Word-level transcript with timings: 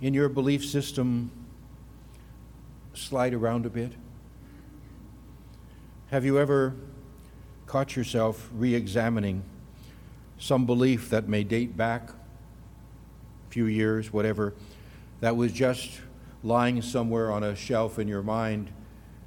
in 0.00 0.14
your 0.14 0.28
belief 0.28 0.64
system 0.64 1.30
slide 2.94 3.34
around 3.34 3.66
a 3.66 3.70
bit? 3.70 3.92
Have 6.10 6.24
you 6.24 6.38
ever 6.38 6.74
caught 7.66 7.94
yourself 7.96 8.48
re 8.54 8.74
examining 8.74 9.42
some 10.38 10.66
belief 10.66 11.10
that 11.10 11.28
may 11.28 11.44
date 11.44 11.76
back 11.76 12.10
a 12.10 13.50
few 13.50 13.66
years, 13.66 14.12
whatever, 14.12 14.54
that 15.20 15.36
was 15.36 15.52
just 15.52 16.00
lying 16.42 16.80
somewhere 16.80 17.30
on 17.30 17.42
a 17.42 17.54
shelf 17.56 17.98
in 17.98 18.06
your 18.06 18.22
mind, 18.22 18.70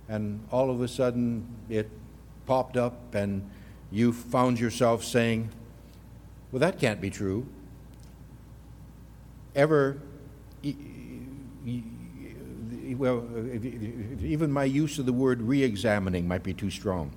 and 0.07 0.43
all 0.51 0.71
of 0.71 0.81
a 0.81 0.88
sudden 0.88 1.45
it 1.69 1.89
popped 2.45 2.77
up, 2.77 3.13
and 3.13 3.47
you 3.91 4.13
found 4.13 4.59
yourself 4.59 5.03
saying, 5.03 5.49
Well, 6.51 6.61
that 6.61 6.79
can't 6.79 7.01
be 7.01 7.09
true. 7.09 7.45
Ever, 9.53 9.99
well, 12.96 13.24
even 14.21 14.52
my 14.52 14.64
use 14.64 15.00
of 15.00 15.06
the 15.06 15.14
word 15.14 15.42
re 15.42 15.64
examining 15.64 16.28
might 16.28 16.43
be 16.43 16.54
too 16.54 16.69
strong 16.69 17.11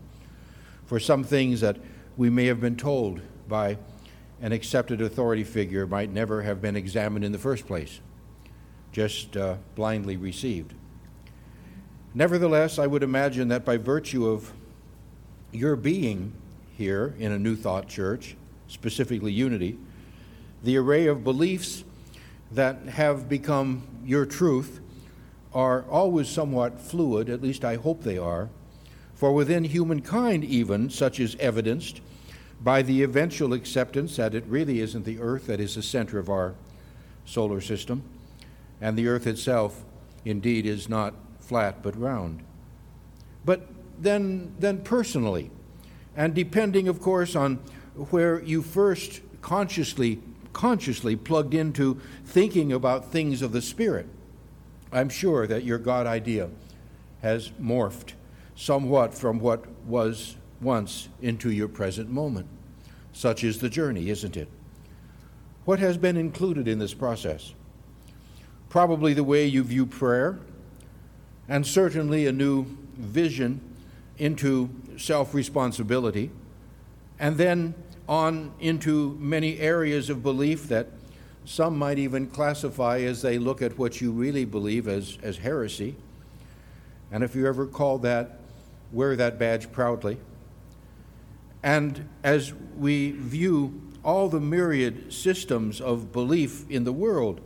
for 0.86 1.00
some 1.00 1.24
things 1.24 1.60
that 1.60 1.76
we 2.16 2.30
may 2.30 2.46
have 2.46 2.60
been 2.60 2.76
told 2.76 3.20
by 3.48 3.76
an 4.40 4.52
accepted 4.52 5.00
authority 5.00 5.44
figure 5.44 5.86
might 5.86 6.10
never 6.10 6.42
have 6.42 6.60
been 6.60 6.76
examined 6.76 7.24
in 7.24 7.32
the 7.32 7.38
first 7.38 7.66
place, 7.66 8.00
just 8.92 9.36
uh, 9.36 9.56
blindly 9.74 10.16
received. 10.16 10.74
Nevertheless, 12.14 12.78
I 12.78 12.86
would 12.86 13.02
imagine 13.02 13.48
that 13.48 13.64
by 13.64 13.76
virtue 13.76 14.26
of 14.28 14.52
your 15.52 15.76
being 15.76 16.32
here 16.76 17.14
in 17.18 17.32
a 17.32 17.38
New 17.38 17.56
Thought 17.56 17.88
church, 17.88 18.36
specifically 18.68 19.32
unity, 19.32 19.78
the 20.62 20.76
array 20.76 21.06
of 21.06 21.24
beliefs 21.24 21.84
that 22.52 22.82
have 22.86 23.28
become 23.28 23.86
your 24.04 24.26
truth 24.26 24.80
are 25.52 25.84
always 25.88 26.28
somewhat 26.28 26.80
fluid, 26.80 27.28
at 27.28 27.42
least 27.42 27.64
I 27.64 27.76
hope 27.76 28.02
they 28.02 28.18
are, 28.18 28.48
for 29.14 29.32
within 29.32 29.64
humankind, 29.64 30.44
even, 30.44 30.90
such 30.90 31.20
is 31.20 31.36
evidenced 31.36 32.00
by 32.60 32.82
the 32.82 33.02
eventual 33.02 33.52
acceptance 33.52 34.16
that 34.16 34.34
it 34.34 34.44
really 34.46 34.80
isn't 34.80 35.04
the 35.04 35.20
Earth 35.20 35.46
that 35.46 35.60
is 35.60 35.76
the 35.76 35.82
center 35.82 36.18
of 36.18 36.28
our 36.28 36.54
solar 37.24 37.60
system, 37.60 38.02
and 38.80 38.98
the 38.98 39.06
Earth 39.06 39.26
itself, 39.26 39.84
indeed, 40.24 40.66
is 40.66 40.88
not 40.88 41.14
flat 41.38 41.82
but 41.82 41.98
round. 41.98 42.42
But 43.44 43.68
then, 43.98 44.54
then 44.58 44.82
personally, 44.82 45.50
and 46.16 46.34
depending, 46.34 46.88
of 46.88 47.00
course, 47.00 47.36
on 47.36 47.56
where 48.10 48.42
you 48.42 48.62
first 48.62 49.20
consciously 49.40 50.20
consciously 50.54 51.16
plugged 51.16 51.52
into 51.52 52.00
thinking 52.24 52.72
about 52.72 53.12
things 53.12 53.42
of 53.42 53.52
the 53.52 53.60
spirit, 53.60 54.06
I'm 54.90 55.10
sure 55.10 55.46
that 55.46 55.64
your 55.64 55.78
God 55.78 56.06
idea 56.06 56.48
has 57.20 57.50
morphed 57.60 58.14
somewhat 58.56 59.12
from 59.12 59.40
what 59.40 59.66
was 59.84 60.36
once 60.60 61.08
into 61.20 61.50
your 61.50 61.68
present 61.68 62.08
moment. 62.08 62.46
Such 63.12 63.44
is 63.44 63.58
the 63.58 63.68
journey, 63.68 64.08
isn't 64.08 64.36
it? 64.36 64.48
What 65.64 65.78
has 65.78 65.96
been 65.96 66.16
included 66.16 66.68
in 66.68 66.78
this 66.78 66.94
process? 66.94 67.54
Probably 68.68 69.14
the 69.14 69.24
way 69.24 69.46
you 69.46 69.62
view 69.62 69.86
prayer, 69.86 70.38
and 71.48 71.66
certainly 71.66 72.26
a 72.26 72.32
new 72.32 72.64
vision 72.96 73.60
into 74.18 74.70
self 74.96 75.34
responsibility, 75.34 76.30
and 77.18 77.36
then 77.36 77.74
on 78.08 78.52
into 78.60 79.16
many 79.18 79.58
areas 79.58 80.10
of 80.10 80.22
belief 80.22 80.68
that 80.68 80.88
some 81.44 81.78
might 81.78 81.98
even 81.98 82.26
classify 82.26 82.98
as 83.00 83.22
they 83.22 83.38
look 83.38 83.62
at 83.62 83.78
what 83.78 84.00
you 84.00 84.10
really 84.12 84.44
believe 84.44 84.88
as, 84.88 85.18
as 85.22 85.38
heresy. 85.38 85.94
And 87.10 87.22
if 87.22 87.34
you 87.34 87.46
ever 87.46 87.66
call 87.66 87.98
that, 87.98 88.40
wear 88.92 89.16
that 89.16 89.38
badge 89.38 89.70
proudly. 89.72 90.18
And 91.62 92.08
as 92.22 92.52
we 92.76 93.12
view 93.12 93.80
all 94.04 94.28
the 94.28 94.40
myriad 94.40 95.12
systems 95.12 95.80
of 95.80 96.12
belief 96.12 96.68
in 96.70 96.84
the 96.84 96.92
world, 96.92 97.40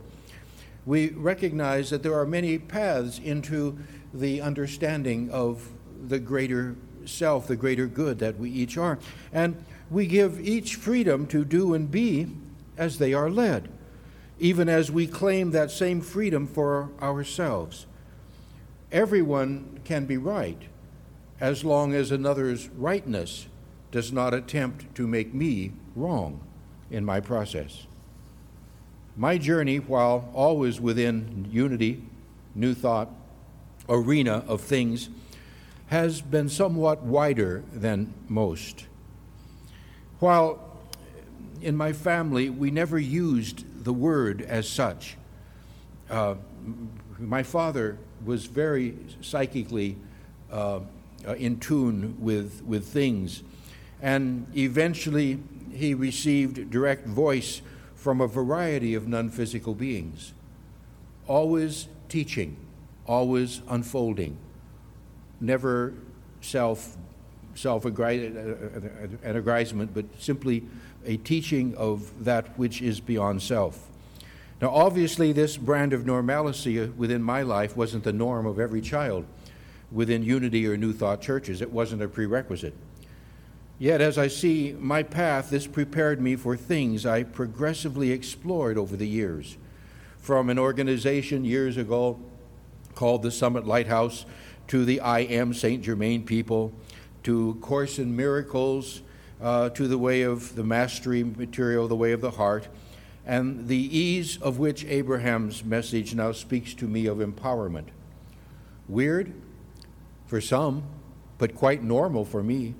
we 0.85 1.09
recognize 1.11 1.89
that 1.89 2.03
there 2.03 2.17
are 2.17 2.25
many 2.25 2.57
paths 2.57 3.19
into 3.19 3.77
the 4.13 4.41
understanding 4.41 5.29
of 5.29 5.69
the 6.07 6.19
greater 6.19 6.75
self, 7.09 7.47
the 7.47 7.55
greater 7.55 7.87
good 7.87 8.19
that 8.19 8.37
we 8.37 8.49
each 8.49 8.77
are. 8.77 8.99
And 9.33 9.63
we 9.89 10.05
give 10.05 10.39
each 10.39 10.75
freedom 10.75 11.25
to 11.27 11.43
do 11.43 11.73
and 11.73 11.89
be 11.89 12.27
as 12.77 12.97
they 12.97 13.13
are 13.13 13.29
led, 13.29 13.69
even 14.39 14.69
as 14.69 14.91
we 14.91 15.07
claim 15.07 15.51
that 15.51 15.71
same 15.71 16.01
freedom 16.01 16.47
for 16.47 16.89
ourselves. 17.01 17.85
Everyone 18.91 19.79
can 19.83 20.05
be 20.05 20.17
right 20.17 20.61
as 21.39 21.63
long 21.63 21.93
as 21.93 22.11
another's 22.11 22.69
rightness 22.69 23.47
does 23.91 24.11
not 24.11 24.33
attempt 24.33 24.93
to 24.95 25.07
make 25.07 25.33
me 25.33 25.71
wrong 25.95 26.39
in 26.91 27.05
my 27.05 27.19
process. 27.19 27.85
My 29.15 29.37
journey, 29.37 29.77
while 29.77 30.29
always 30.33 30.79
within 30.79 31.47
unity, 31.51 32.03
new 32.55 32.73
thought, 32.73 33.09
arena 33.87 34.43
of 34.47 34.61
things, 34.61 35.09
has 35.89 36.21
been 36.21 36.49
somewhat 36.49 37.03
wider 37.03 37.63
than 37.71 38.13
most. 38.27 38.85
While 40.19 40.77
in 41.61 41.75
my 41.75 41.93
family 41.93 42.49
we 42.49 42.71
never 42.71 42.97
used 42.97 43.83
the 43.83 43.93
word 43.93 44.41
as 44.41 44.67
such, 44.67 45.17
uh, 46.09 46.35
my 47.17 47.43
father 47.43 47.97
was 48.25 48.45
very 48.45 48.95
psychically 49.21 49.97
uh, 50.51 50.79
in 51.37 51.59
tune 51.59 52.15
with, 52.19 52.63
with 52.63 52.87
things 52.87 53.43
and 54.01 54.47
eventually 54.55 55.39
he 55.71 55.93
received 55.93 56.69
direct 56.69 57.05
voice 57.05 57.61
from 57.95 58.21
a 58.21 58.27
variety 58.27 58.93
of 58.93 59.07
non 59.07 59.29
physical 59.29 59.75
beings, 59.75 60.33
always 61.27 61.87
teaching, 62.07 62.55
always 63.05 63.61
unfolding, 63.67 64.37
never 65.41 65.93
self 66.41 66.97
self 67.55 67.85
uh, 67.85 67.89
uh, 67.89 67.91
aggrandizement, 69.23 69.93
but 69.93 70.05
simply 70.19 70.63
a 71.05 71.17
teaching 71.17 71.75
of 71.75 72.23
that 72.23 72.57
which 72.57 72.81
is 72.81 72.99
beyond 72.99 73.41
self. 73.41 73.87
Now, 74.61 74.69
obviously, 74.69 75.31
this 75.31 75.57
brand 75.57 75.93
of 75.93 76.05
normalcy 76.05 76.79
uh, 76.79 76.87
within 76.97 77.21
my 77.21 77.41
life 77.41 77.75
wasn't 77.75 78.03
the 78.03 78.13
norm 78.13 78.45
of 78.45 78.59
every 78.59 78.81
child 78.81 79.25
within 79.91 80.23
Unity 80.23 80.67
or 80.67 80.77
New 80.77 80.93
Thought 80.93 81.21
churches. 81.21 81.61
It 81.61 81.71
wasn't 81.71 82.01
a 82.01 82.07
prerequisite. 82.07 82.73
Yet, 83.77 84.01
as 84.01 84.17
I 84.17 84.27
see 84.27 84.75
my 84.77 85.03
path, 85.03 85.49
this 85.49 85.65
prepared 85.65 86.21
me 86.21 86.35
for 86.35 86.57
things 86.57 87.05
I 87.05 87.23
progressively 87.23 88.11
explored 88.11 88.77
over 88.77 88.97
the 88.97 89.07
years. 89.07 89.55
From 90.19 90.49
an 90.49 90.59
organization 90.59 91.45
years 91.45 91.77
ago 91.77 92.19
called 92.93 93.23
the 93.23 93.31
Summit 93.31 93.65
Lighthouse 93.65 94.25
to 94.69 94.85
the 94.85 94.99
I 94.99 95.21
Am 95.21 95.51
St. 95.51 95.83
Germain 95.83 96.23
people 96.23 96.71
to 97.23 97.55
Course 97.55 97.97
in 97.97 98.15
Miracles 98.15 99.01
uh, 99.41 99.69
to 99.69 99.87
the 99.87 99.97
way 99.97 100.21
of 100.21 100.55
the 100.55 100.63
mastery 100.63 101.23
material, 101.23 101.87
the 101.87 101.95
way 101.95 102.11
of 102.11 102.21
the 102.21 102.31
heart, 102.31 102.67
and 103.25 103.67
the 103.67 103.75
ease 103.75 104.37
of 104.37 104.59
which 104.59 104.85
Abraham's 104.85 105.63
message 105.63 106.13
now 106.13 106.31
speaks 106.31 106.75
to 106.75 106.87
me 106.87 107.07
of 107.07 107.17
empowerment. 107.17 107.87
Weird 108.87 109.33
for 110.27 110.39
some, 110.39 110.83
but 111.39 111.55
quite 111.55 111.81
normal 111.81 112.23
for 112.23 112.43
me. 112.43 112.75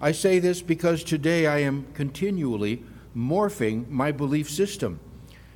I 0.00 0.12
say 0.12 0.38
this 0.38 0.62
because 0.62 1.02
today 1.02 1.48
I 1.48 1.58
am 1.58 1.86
continually 1.94 2.84
morphing 3.16 3.88
my 3.88 4.12
belief 4.12 4.48
system. 4.48 5.00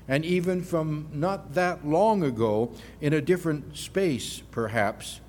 And 0.08 0.24
even 0.24 0.62
from 0.62 1.08
not 1.12 1.54
that 1.54 1.86
long 1.86 2.24
ago, 2.24 2.72
in 3.00 3.12
a 3.12 3.20
different 3.20 3.76
space, 3.76 4.42
perhaps, 4.50 5.20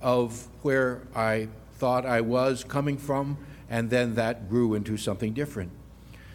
of 0.00 0.48
where 0.62 1.02
I 1.14 1.48
thought 1.74 2.06
I 2.06 2.20
was 2.20 2.64
coming 2.64 2.96
from, 2.96 3.38
and 3.68 3.90
then 3.90 4.14
that 4.14 4.48
grew 4.48 4.74
into 4.74 4.96
something 4.96 5.32
different. 5.32 5.70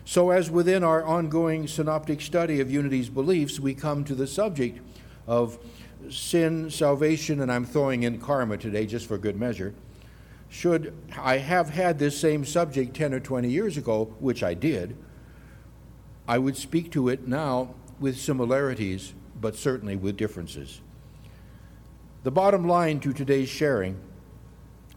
So, 0.05 0.31
as 0.31 0.51
within 0.51 0.83
our 0.83 1.03
ongoing 1.03 1.67
synoptic 1.67 2.21
study 2.21 2.59
of 2.59 2.69
Unity's 2.69 3.09
beliefs, 3.09 3.59
we 3.59 3.73
come 3.73 4.03
to 4.03 4.15
the 4.15 4.27
subject 4.27 4.79
of 5.27 5.57
sin, 6.09 6.69
salvation, 6.69 7.39
and 7.39 7.51
I'm 7.51 7.65
throwing 7.65 8.03
in 8.03 8.19
karma 8.19 8.57
today 8.57 8.85
just 8.85 9.07
for 9.07 9.17
good 9.17 9.37
measure 9.37 9.73
should 10.53 10.93
I 11.17 11.39
have 11.39 11.71
had 11.71 11.97
this 11.97 12.17
same 12.19 12.45
subject 12.45 12.95
10 12.95 13.11
or 13.11 13.19
20 13.19 13.49
years 13.49 13.75
ago, 13.75 14.13
which 14.19 14.43
I 14.43 14.53
did, 14.53 14.95
I 16.27 16.37
would 16.37 16.55
speak 16.55 16.91
to 16.91 17.09
it 17.09 17.27
now 17.27 17.73
with 17.99 18.19
similarities, 18.19 19.13
but 19.41 19.55
certainly 19.55 19.95
with 19.95 20.15
differences. 20.15 20.79
The 22.23 22.31
bottom 22.31 22.67
line 22.67 22.99
to 23.01 23.13
today's 23.13 23.49
sharing 23.49 23.99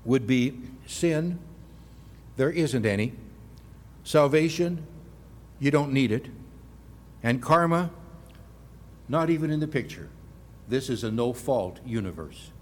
would 0.05 0.27
be 0.27 0.61
sin, 0.87 1.39
there 2.37 2.51
isn't 2.51 2.87
any. 2.87 3.13
Salvation, 4.05 4.87
you 5.59 5.73
don't 5.73 5.93
need 5.93 6.13
it. 6.13 6.27
And 7.23 7.43
karma, 7.43 7.91
not 9.09 9.31
even 9.31 9.51
in 9.51 9.59
the 9.59 9.67
picture. 9.67 10.09
This 10.69 10.89
is 10.89 11.03
a 11.03 11.11
no 11.11 11.33
fault 11.33 11.81
universe. 11.85 12.53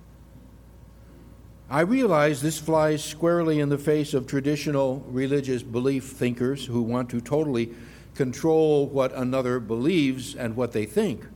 I 1.68 1.80
realize 1.80 2.40
this 2.40 2.58
flies 2.58 3.02
squarely 3.02 3.60
in 3.60 3.68
the 3.68 3.78
face 3.78 4.14
of 4.14 4.26
traditional 4.26 5.04
religious 5.08 5.62
belief 5.62 6.04
thinkers 6.04 6.66
who 6.66 6.82
want 6.82 7.10
to 7.10 7.20
totally 7.20 7.74
control 8.14 8.86
what 8.86 9.12
another 9.14 9.60
believes 9.60 10.34
and 10.34 10.56
what 10.56 10.72
they 10.72 10.84
think, 10.84 11.26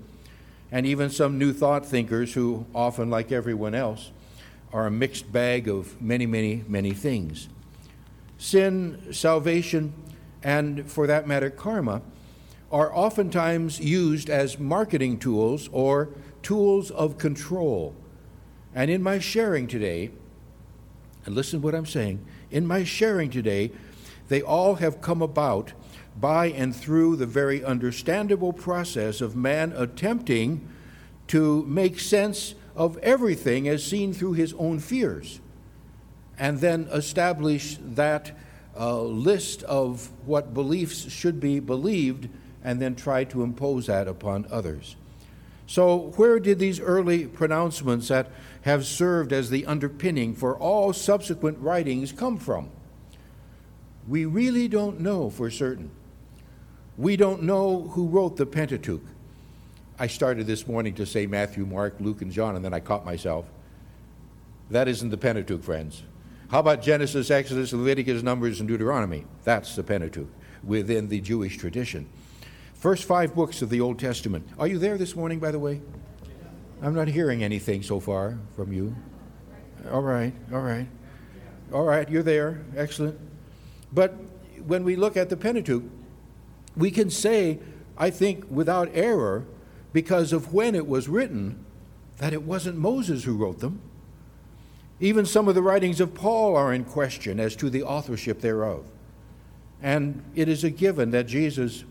and 0.71 0.87
even 0.87 1.11
some 1.11 1.39
new 1.39 1.53
thought 1.53 1.87
thinkers 1.87 2.35
who, 2.35 2.67
often 2.75 3.11
like 3.11 3.33
everyone 3.33 3.75
else, 3.75 4.11
are 4.73 4.87
a 4.87 4.91
mixed 4.91 5.33
bag 5.33 5.69
of 5.69 6.01
many, 6.01 6.27
many, 6.27 6.65
many 6.69 6.93
things. 6.93 7.49
Sin, 8.37 9.13
salvation, 9.13 9.93
and 10.43 10.91
for 10.91 11.07
that 11.07 11.27
matter, 11.27 11.51
karma 11.51 12.03
are 12.71 12.95
oftentimes 12.95 13.81
used 13.81 14.29
as 14.29 14.59
marketing 14.59 15.19
tools 15.19 15.69
or 15.73 16.11
tools 16.43 16.91
of 16.91 17.19
control. 17.19 17.95
And 18.75 18.91
in 18.91 19.03
my 19.03 19.19
sharing 19.19 19.67
today, 19.67 20.11
and 21.25 21.35
listen 21.35 21.61
to 21.61 21.65
what 21.65 21.75
I'm 21.75 21.87
saying, 21.87 22.25
in 22.51 22.67
my 22.67 22.85
sharing 22.85 23.31
today, 23.31 23.71
they 24.29 24.43
all 24.43 24.77
have 24.77 25.01
come 25.01 25.23
about 25.23 25.73
by 26.21 26.47
and 26.47 26.75
through 26.75 27.17
the 27.17 27.27
very 27.27 27.63
understandable 27.65 28.53
process 28.53 29.21
of 29.21 29.37
man 29.37 29.73
attempting 29.77 30.69
to 31.29 31.65
make 31.67 32.01
sense 32.01 32.55
of 32.75 32.97
everything 32.99 33.69
as 33.69 33.85
seen 33.85 34.13
through 34.13 34.33
his 34.33 34.55
own 34.55 34.79
fears, 34.79 35.41
and 36.39 36.61
then 36.61 36.89
establish 36.93 37.79
that 37.83 38.37
uh, 38.79 39.03
list 39.03 39.63
of 39.65 40.11
what 40.25 40.55
beliefs 40.55 41.11
should 41.11 41.41
be 41.41 41.61
believed, 41.61 42.29
and 42.63 42.81
then 42.81 42.95
try 42.95 43.25
to 43.25 43.43
impose 43.43 43.87
that 43.87 44.09
upon 44.09 44.47
others. 44.51 44.97
So, 45.67 46.13
where 46.17 46.39
did 46.41 46.59
these 46.59 46.81
early 46.81 47.27
pronouncements 47.27 48.09
that 48.09 48.31
have 48.63 48.87
served 48.87 49.33
as 49.33 49.51
the 49.51 49.67
underpinning 49.67 50.35
for 50.35 50.57
all 50.57 50.93
subsequent 50.93 51.59
writings 51.59 52.11
come 52.11 52.39
from? 52.39 52.71
We 54.07 54.25
really 54.25 54.69
don't 54.69 55.01
know 55.01 55.29
for 55.29 55.51
certain. 55.51 55.91
We 56.99 57.17
don't 57.17 57.45
know 57.45 57.83
who 57.93 58.09
wrote 58.09 58.37
the 58.37 58.45
Pentateuch. 58.45 59.05
I 60.01 60.09
started 60.09 60.49
this 60.49 60.67
morning 60.67 60.95
to 60.95 61.07
say 61.07 61.27
Matthew, 61.27 61.65
Mark, 61.65 61.95
Luke, 62.01 62.23
and 62.23 62.33
John, 62.33 62.57
and 62.57 62.65
then 62.65 62.75
I 62.75 62.81
caught 62.81 63.07
myself. 63.07 63.47
That 64.69 64.89
isn't 64.89 65.11
the 65.11 65.17
Pentateuch, 65.17 65.63
friends. 65.63 66.03
How 66.51 66.59
about 66.59 66.83
Genesis, 66.83 67.31
Exodus, 67.31 67.73
Leviticus, 67.73 68.25
Numbers, 68.25 68.59
and 68.59 68.69
Deuteronomy? 68.69 69.27
That's 69.45 69.77
the 69.77 69.85
Pentateuch 69.85 70.27
within 70.65 71.09
the 71.09 71.21
Jewish 71.21 71.57
tradition. 71.57 72.09
First 72.75 73.05
five 73.05 73.33
books 73.33 73.63
of 73.63 73.71
the 73.71 73.81
Old 73.81 74.01
Testament. 74.01 74.49
Are 74.59 74.67
you 74.67 74.79
there 74.79 74.99
this 74.99 75.15
morning, 75.15 75.39
by 75.39 75.53
the 75.53 75.59
way? 75.61 75.81
I'm 76.83 76.97
not 76.97 77.07
hearing 77.07 77.45
anything 77.45 77.85
so 77.85 78.01
far 78.01 78.39
from 78.57 78.73
you. 78.73 78.97
All 79.93 80.03
right, 80.03 80.33
all 80.53 80.63
right. 80.63 80.89
All 81.73 81.85
right, 81.85 82.09
you're 82.09 82.25
there. 82.25 82.65
Excellent. 82.77 83.17
But 83.93 84.15
when 84.67 84.83
we 84.83 84.97
look 84.97 85.17
at 85.17 85.29
the 85.29 85.37
Pentateuch, 85.37 85.85
we 86.79 86.91
can 86.91 87.11
say, 87.11 87.59
I 87.99 88.11
think, 88.11 88.45
without 88.49 88.89
error, 88.95 89.45
because 89.93 90.33
of 90.33 90.55
when 90.55 90.75
it 90.75 90.87
was 90.87 91.09
written, 91.09 91.65
that 92.19 92.33
it 92.33 92.45
wasn't 92.45 92.79
Moses 92.79 93.25
who 93.25 93.37
wrote 93.37 93.59
them. 93.59 93.81
Even 95.01 95.27
some 95.27 95.49
of 95.49 95.55
the 95.55 95.63
writings 95.63 96.01
of 96.01 96.15
Paul 96.15 96.57
are 96.57 96.73
in 96.73 96.85
question 96.85 97.39
as 97.39 97.55
to 97.57 97.69
the 97.69 97.83
authorship 97.83 98.41
thereof. 98.41 98.85
And 99.83 100.25
it 100.35 100.49
is 100.49 100.65
a 100.65 100.71
given 100.71 101.11
that 101.11 101.27
Jesus 101.27 101.85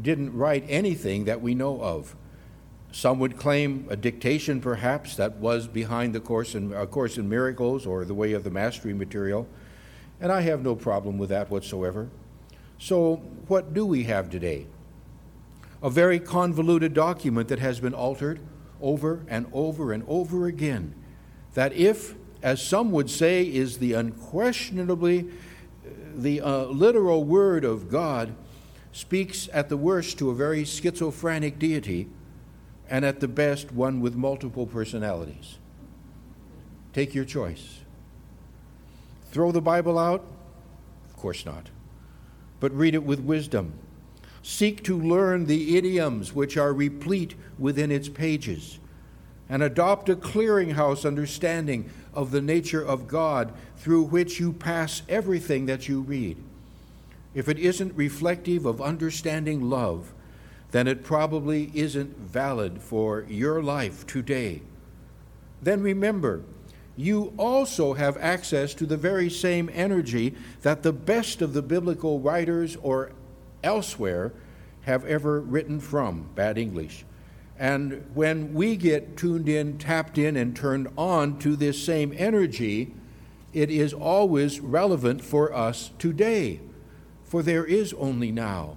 didn't 0.00 0.36
write 0.36 0.64
anything 0.68 1.24
that 1.24 1.40
we 1.40 1.54
know 1.54 1.80
of. 1.80 2.14
Some 2.92 3.18
would 3.18 3.36
claim 3.36 3.86
a 3.90 3.96
dictation, 3.96 4.60
perhaps, 4.60 5.16
that 5.16 5.36
was 5.36 5.66
behind 5.66 6.14
the 6.14 6.20
Course 6.20 6.54
in, 6.54 6.72
a 6.72 6.86
Course 6.86 7.18
in 7.18 7.28
Miracles 7.28 7.86
or 7.86 8.04
the 8.04 8.14
Way 8.14 8.32
of 8.32 8.44
the 8.44 8.50
Mastery 8.50 8.94
material, 8.94 9.48
and 10.20 10.30
I 10.30 10.42
have 10.42 10.62
no 10.62 10.76
problem 10.76 11.18
with 11.18 11.30
that 11.30 11.50
whatsoever. 11.50 12.08
So, 12.78 13.16
what 13.48 13.72
do 13.72 13.86
we 13.86 14.04
have 14.04 14.30
today? 14.30 14.66
A 15.82 15.90
very 15.90 16.18
convoluted 16.18 16.94
document 16.94 17.48
that 17.48 17.58
has 17.58 17.80
been 17.80 17.94
altered 17.94 18.40
over 18.80 19.24
and 19.28 19.46
over 19.52 19.92
and 19.92 20.04
over 20.06 20.46
again. 20.46 20.94
That, 21.54 21.72
if, 21.72 22.14
as 22.42 22.62
some 22.62 22.90
would 22.92 23.10
say, 23.10 23.44
is 23.44 23.78
the 23.78 23.92
unquestionably 23.92 25.28
the 26.16 26.40
uh, 26.40 26.64
literal 26.64 27.24
word 27.24 27.64
of 27.64 27.90
God, 27.90 28.34
speaks 28.92 29.48
at 29.52 29.68
the 29.68 29.76
worst 29.76 30.18
to 30.18 30.30
a 30.30 30.34
very 30.34 30.64
schizophrenic 30.64 31.58
deity, 31.58 32.08
and 32.88 33.04
at 33.04 33.20
the 33.20 33.28
best, 33.28 33.72
one 33.72 34.00
with 34.00 34.14
multiple 34.14 34.66
personalities. 34.66 35.58
Take 36.92 37.14
your 37.14 37.24
choice. 37.24 37.80
Throw 39.32 39.50
the 39.50 39.60
Bible 39.60 39.98
out? 39.98 40.24
Of 41.08 41.16
course 41.16 41.44
not. 41.44 41.70
But 42.64 42.74
read 42.74 42.94
it 42.94 43.04
with 43.04 43.20
wisdom. 43.20 43.74
Seek 44.42 44.82
to 44.84 44.98
learn 44.98 45.44
the 45.44 45.76
idioms 45.76 46.32
which 46.32 46.56
are 46.56 46.72
replete 46.72 47.34
within 47.58 47.92
its 47.92 48.08
pages, 48.08 48.78
and 49.50 49.62
adopt 49.62 50.08
a 50.08 50.16
clearinghouse 50.16 51.04
understanding 51.04 51.90
of 52.14 52.30
the 52.30 52.40
nature 52.40 52.82
of 52.82 53.06
God 53.06 53.52
through 53.76 54.04
which 54.04 54.40
you 54.40 54.50
pass 54.50 55.02
everything 55.10 55.66
that 55.66 55.90
you 55.90 56.00
read 56.00 56.38
if 57.34 57.50
it 57.50 57.58
isn't 57.58 57.94
reflective 57.96 58.64
of 58.64 58.80
understanding 58.80 59.68
love, 59.68 60.14
then 60.70 60.88
it 60.88 61.04
probably 61.04 61.70
isn't 61.74 62.16
valid 62.16 62.80
for 62.80 63.26
your 63.28 63.62
life 63.62 64.06
today. 64.06 64.62
Then 65.60 65.82
remember, 65.82 66.42
you 66.96 67.32
also 67.36 67.94
have 67.94 68.16
access 68.18 68.74
to 68.74 68.86
the 68.86 68.96
very 68.96 69.28
same 69.28 69.70
energy 69.72 70.34
that 70.62 70.82
the 70.82 70.92
best 70.92 71.42
of 71.42 71.52
the 71.52 71.62
biblical 71.62 72.20
writers 72.20 72.76
or 72.82 73.12
elsewhere 73.62 74.32
have 74.82 75.04
ever 75.04 75.40
written 75.40 75.80
from, 75.80 76.28
bad 76.34 76.58
English. 76.58 77.04
And 77.58 78.04
when 78.14 78.52
we 78.52 78.76
get 78.76 79.16
tuned 79.16 79.48
in, 79.48 79.78
tapped 79.78 80.18
in, 80.18 80.36
and 80.36 80.54
turned 80.54 80.88
on 80.96 81.38
to 81.40 81.56
this 81.56 81.82
same 81.82 82.14
energy, 82.16 82.94
it 83.52 83.70
is 83.70 83.92
always 83.92 84.60
relevant 84.60 85.22
for 85.22 85.52
us 85.54 85.90
today 85.98 86.60
for 87.34 87.42
there 87.42 87.64
is 87.64 87.92
only 87.94 88.30
now. 88.30 88.76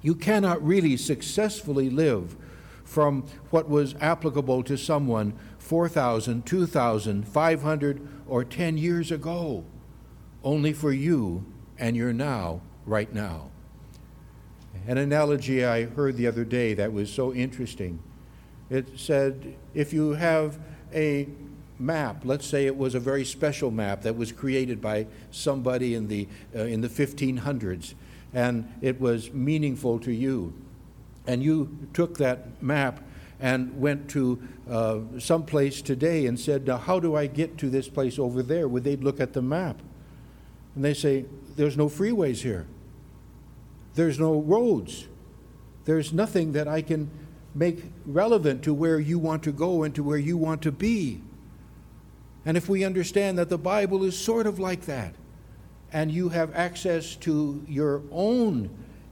You 0.00 0.16
cannot 0.16 0.66
really 0.66 0.96
successfully 0.96 1.88
live 1.90 2.36
from 2.82 3.22
what 3.50 3.68
was 3.68 3.94
applicable 4.00 4.64
to 4.64 4.76
someone 4.76 5.32
4,000, 5.72 6.44
2,000, 6.44 7.26
500, 7.26 8.08
or 8.28 8.44
10 8.44 8.76
years 8.76 9.10
ago, 9.10 9.64
only 10.44 10.74
for 10.74 10.92
you 10.92 11.46
and 11.78 11.96
your 11.96 12.12
now, 12.12 12.60
right 12.84 13.10
now. 13.14 13.48
An 14.86 14.98
analogy 14.98 15.64
I 15.64 15.84
heard 15.84 16.18
the 16.18 16.26
other 16.26 16.44
day 16.44 16.74
that 16.74 16.92
was 16.92 17.10
so 17.10 17.32
interesting. 17.32 18.00
It 18.68 19.00
said 19.00 19.54
if 19.72 19.94
you 19.94 20.10
have 20.10 20.58
a 20.92 21.26
map, 21.78 22.20
let's 22.26 22.46
say 22.46 22.66
it 22.66 22.76
was 22.76 22.94
a 22.94 23.00
very 23.00 23.24
special 23.24 23.70
map 23.70 24.02
that 24.02 24.14
was 24.14 24.30
created 24.30 24.82
by 24.82 25.06
somebody 25.30 25.94
in 25.94 26.06
the, 26.06 26.28
uh, 26.54 26.64
in 26.64 26.82
the 26.82 26.88
1500s, 26.90 27.94
and 28.34 28.70
it 28.82 29.00
was 29.00 29.32
meaningful 29.32 29.98
to 30.00 30.12
you, 30.12 30.52
and 31.26 31.42
you 31.42 31.88
took 31.94 32.18
that 32.18 32.62
map 32.62 33.02
and 33.42 33.78
went 33.80 34.08
to 34.08 34.40
uh, 34.70 35.00
some 35.18 35.44
place 35.44 35.82
today 35.82 36.26
and 36.26 36.38
said, 36.38 36.64
Now, 36.64 36.78
how 36.78 37.00
do 37.00 37.16
I 37.16 37.26
get 37.26 37.58
to 37.58 37.68
this 37.68 37.88
place 37.88 38.18
over 38.18 38.40
there? 38.40 38.68
Would 38.68 38.84
they 38.84 38.96
look 38.96 39.20
at 39.20 39.32
the 39.32 39.42
map? 39.42 39.82
And 40.76 40.84
they 40.84 40.94
say, 40.94 41.26
There's 41.56 41.76
no 41.76 41.88
freeways 41.88 42.40
here, 42.42 42.66
there's 43.94 44.18
no 44.18 44.40
roads, 44.40 45.08
there's 45.84 46.12
nothing 46.12 46.52
that 46.52 46.68
I 46.68 46.80
can 46.82 47.10
make 47.54 47.82
relevant 48.06 48.62
to 48.62 48.72
where 48.72 49.00
you 49.00 49.18
want 49.18 49.42
to 49.42 49.52
go 49.52 49.82
and 49.82 49.94
to 49.96 50.04
where 50.04 50.16
you 50.16 50.36
want 50.36 50.62
to 50.62 50.72
be. 50.72 51.20
And 52.46 52.56
if 52.56 52.68
we 52.68 52.84
understand 52.84 53.38
that 53.38 53.48
the 53.48 53.58
Bible 53.58 54.04
is 54.04 54.16
sort 54.16 54.46
of 54.46 54.58
like 54.58 54.82
that, 54.82 55.14
and 55.92 56.10
you 56.10 56.30
have 56.30 56.54
access 56.54 57.16
to 57.16 57.62
your 57.68 58.02
own 58.10 58.70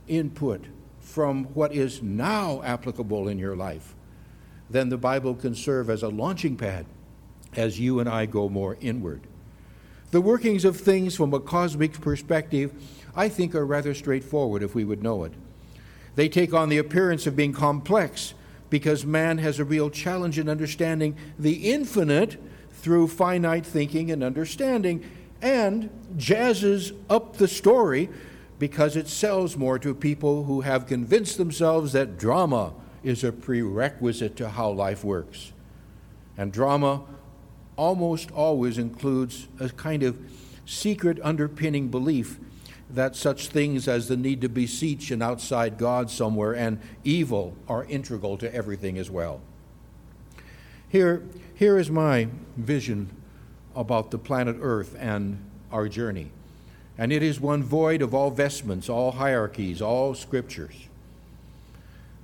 input 0.09 0.65
from 1.01 1.45
what 1.47 1.75
is 1.75 2.01
now 2.01 2.63
applicable 2.63 3.29
in 3.29 3.39
your 3.39 3.57
life, 3.57 3.95
then 4.71 4.89
the 4.89 4.97
Bible 4.97 5.35
can 5.35 5.55
serve 5.55 5.91
as 5.91 6.03
a 6.03 6.09
launching 6.09 6.57
pad 6.57 6.87
as 7.57 7.81
you 7.81 7.99
and 7.99 8.09
I 8.09 8.27
go 8.27 8.49
more 8.49 8.77
inward. 8.81 9.23
The 10.13 10.21
workings 10.21 10.65
of 10.65 10.77
things 10.77 11.17
from 11.17 11.35
a 11.35 11.41
cosmic 11.41 12.01
perspective, 12.01 12.73
I 13.15 13.29
think, 13.29 13.55
are 13.55 13.67
rather 13.67 13.95
straightforward 13.95 14.63
if 14.63 14.75
we 14.75 14.85
would 14.85 15.03
know 15.03 15.25
it. 15.25 15.33
They 16.15 16.29
take 16.29 16.53
on 16.55 16.69
the 16.69 16.79
appearance 16.79 17.27
of 17.27 17.37
being 17.37 17.53
complex 17.53 18.35
because 18.71 19.05
man 19.05 19.39
has 19.39 19.59
a 19.59 19.65
real 19.65 19.91
challenge 19.91 20.39
in 20.39 20.49
understanding 20.49 21.17
the 21.39 21.71
infinite 21.73 22.41
through 22.73 23.09
finite 23.09 23.67
thinking 23.67 24.11
and 24.11 24.25
understanding, 24.25 25.05
and 25.43 25.91
jazzes 26.17 26.93
up 27.09 27.37
the 27.37 27.49
story 27.49 28.09
because 28.59 28.97
it 28.97 29.09
sells 29.09 29.57
more 29.57 29.79
to 29.79 29.95
people 29.95 30.45
who 30.45 30.63
have 30.63 30.87
convinced 30.87 31.37
themselves 31.37 31.93
that 31.93 32.19
drama 32.19 32.73
is 33.03 33.25
a 33.25 33.33
prerequisite 33.33 34.37
to 34.37 34.51
how 34.51 34.71
life 34.71 35.05
works. 35.05 35.53
And 36.37 36.53
drama 36.53 37.03
almost 37.77 38.31
always 38.33 38.79
includes 38.79 39.49
a 39.59 39.69
kind 39.71 40.03
of 40.03 40.19
secret 40.67 41.19
underpinning 41.23 41.89
belief 41.89 42.39
that 42.91 43.17
such 43.17 43.49
things 43.49 43.87
as 43.89 44.09
the 44.09 44.17
need 44.17 44.41
to 44.41 44.49
beseech 44.49 45.11
an 45.11 45.23
outside 45.23 45.79
God 45.79 46.11
somewhere 46.11 46.55
and 46.55 46.81
evil 47.05 47.57
are 47.69 47.85
integral 47.85 48.37
to 48.39 48.53
everything 48.55 48.99
as 48.99 49.11
well. 49.11 49.41
Here, 50.89 51.23
here 51.55 51.79
is 51.79 51.91
my 51.91 52.29
vision 52.57 53.11
about 53.77 54.11
the 54.11 54.19
planet 54.19 54.57
Earth 54.61 54.97
and 54.99 55.39
our 55.71 55.89
journey. 55.89 56.31
And 56.99 57.13
it 57.13 57.23
is 57.23 57.41
one 57.41 57.63
void 57.63 58.03
of 58.03 58.13
all 58.13 58.31
vestments, 58.31 58.89
all 58.89 59.13
hierarchies, 59.13 59.81
all 59.81 60.15
scriptures. 60.15 60.90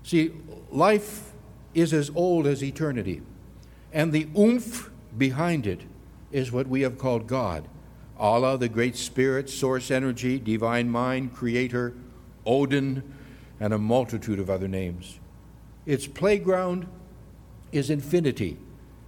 See, 0.06 0.30
life 0.70 1.32
is 1.74 1.92
as 1.92 2.12
old 2.14 2.46
as 2.46 2.62
eternity, 2.62 3.22
and 3.92 4.12
the 4.12 4.28
oomph 4.38 4.88
behind 5.18 5.66
it 5.66 5.80
is 6.30 6.52
what 6.52 6.68
we 6.68 6.82
have 6.82 6.96
called 6.96 7.26
God. 7.26 7.66
Allah, 8.16 8.56
the 8.56 8.68
Great 8.68 8.94
Spirit, 8.94 9.50
Source 9.50 9.90
Energy, 9.90 10.38
Divine 10.38 10.88
Mind, 10.88 11.34
Creator, 11.34 11.92
Odin, 12.46 13.02
and 13.58 13.74
a 13.74 13.78
multitude 13.78 14.38
of 14.38 14.48
other 14.48 14.68
names. 14.68 15.18
Its 15.86 16.06
playground 16.06 16.86
is 17.72 17.90
infinity, 17.90 18.58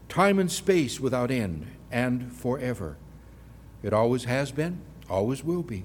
time 0.09 0.41
and 0.41 0.51
space 0.51 0.99
without 0.99 1.31
end, 1.31 1.69
and 1.93 2.33
forever. 2.33 2.97
It 3.85 3.93
always 3.93 4.25
has 4.25 4.51
been, 4.51 4.81
always 5.09 5.45
will 5.45 5.63
be. 5.63 5.85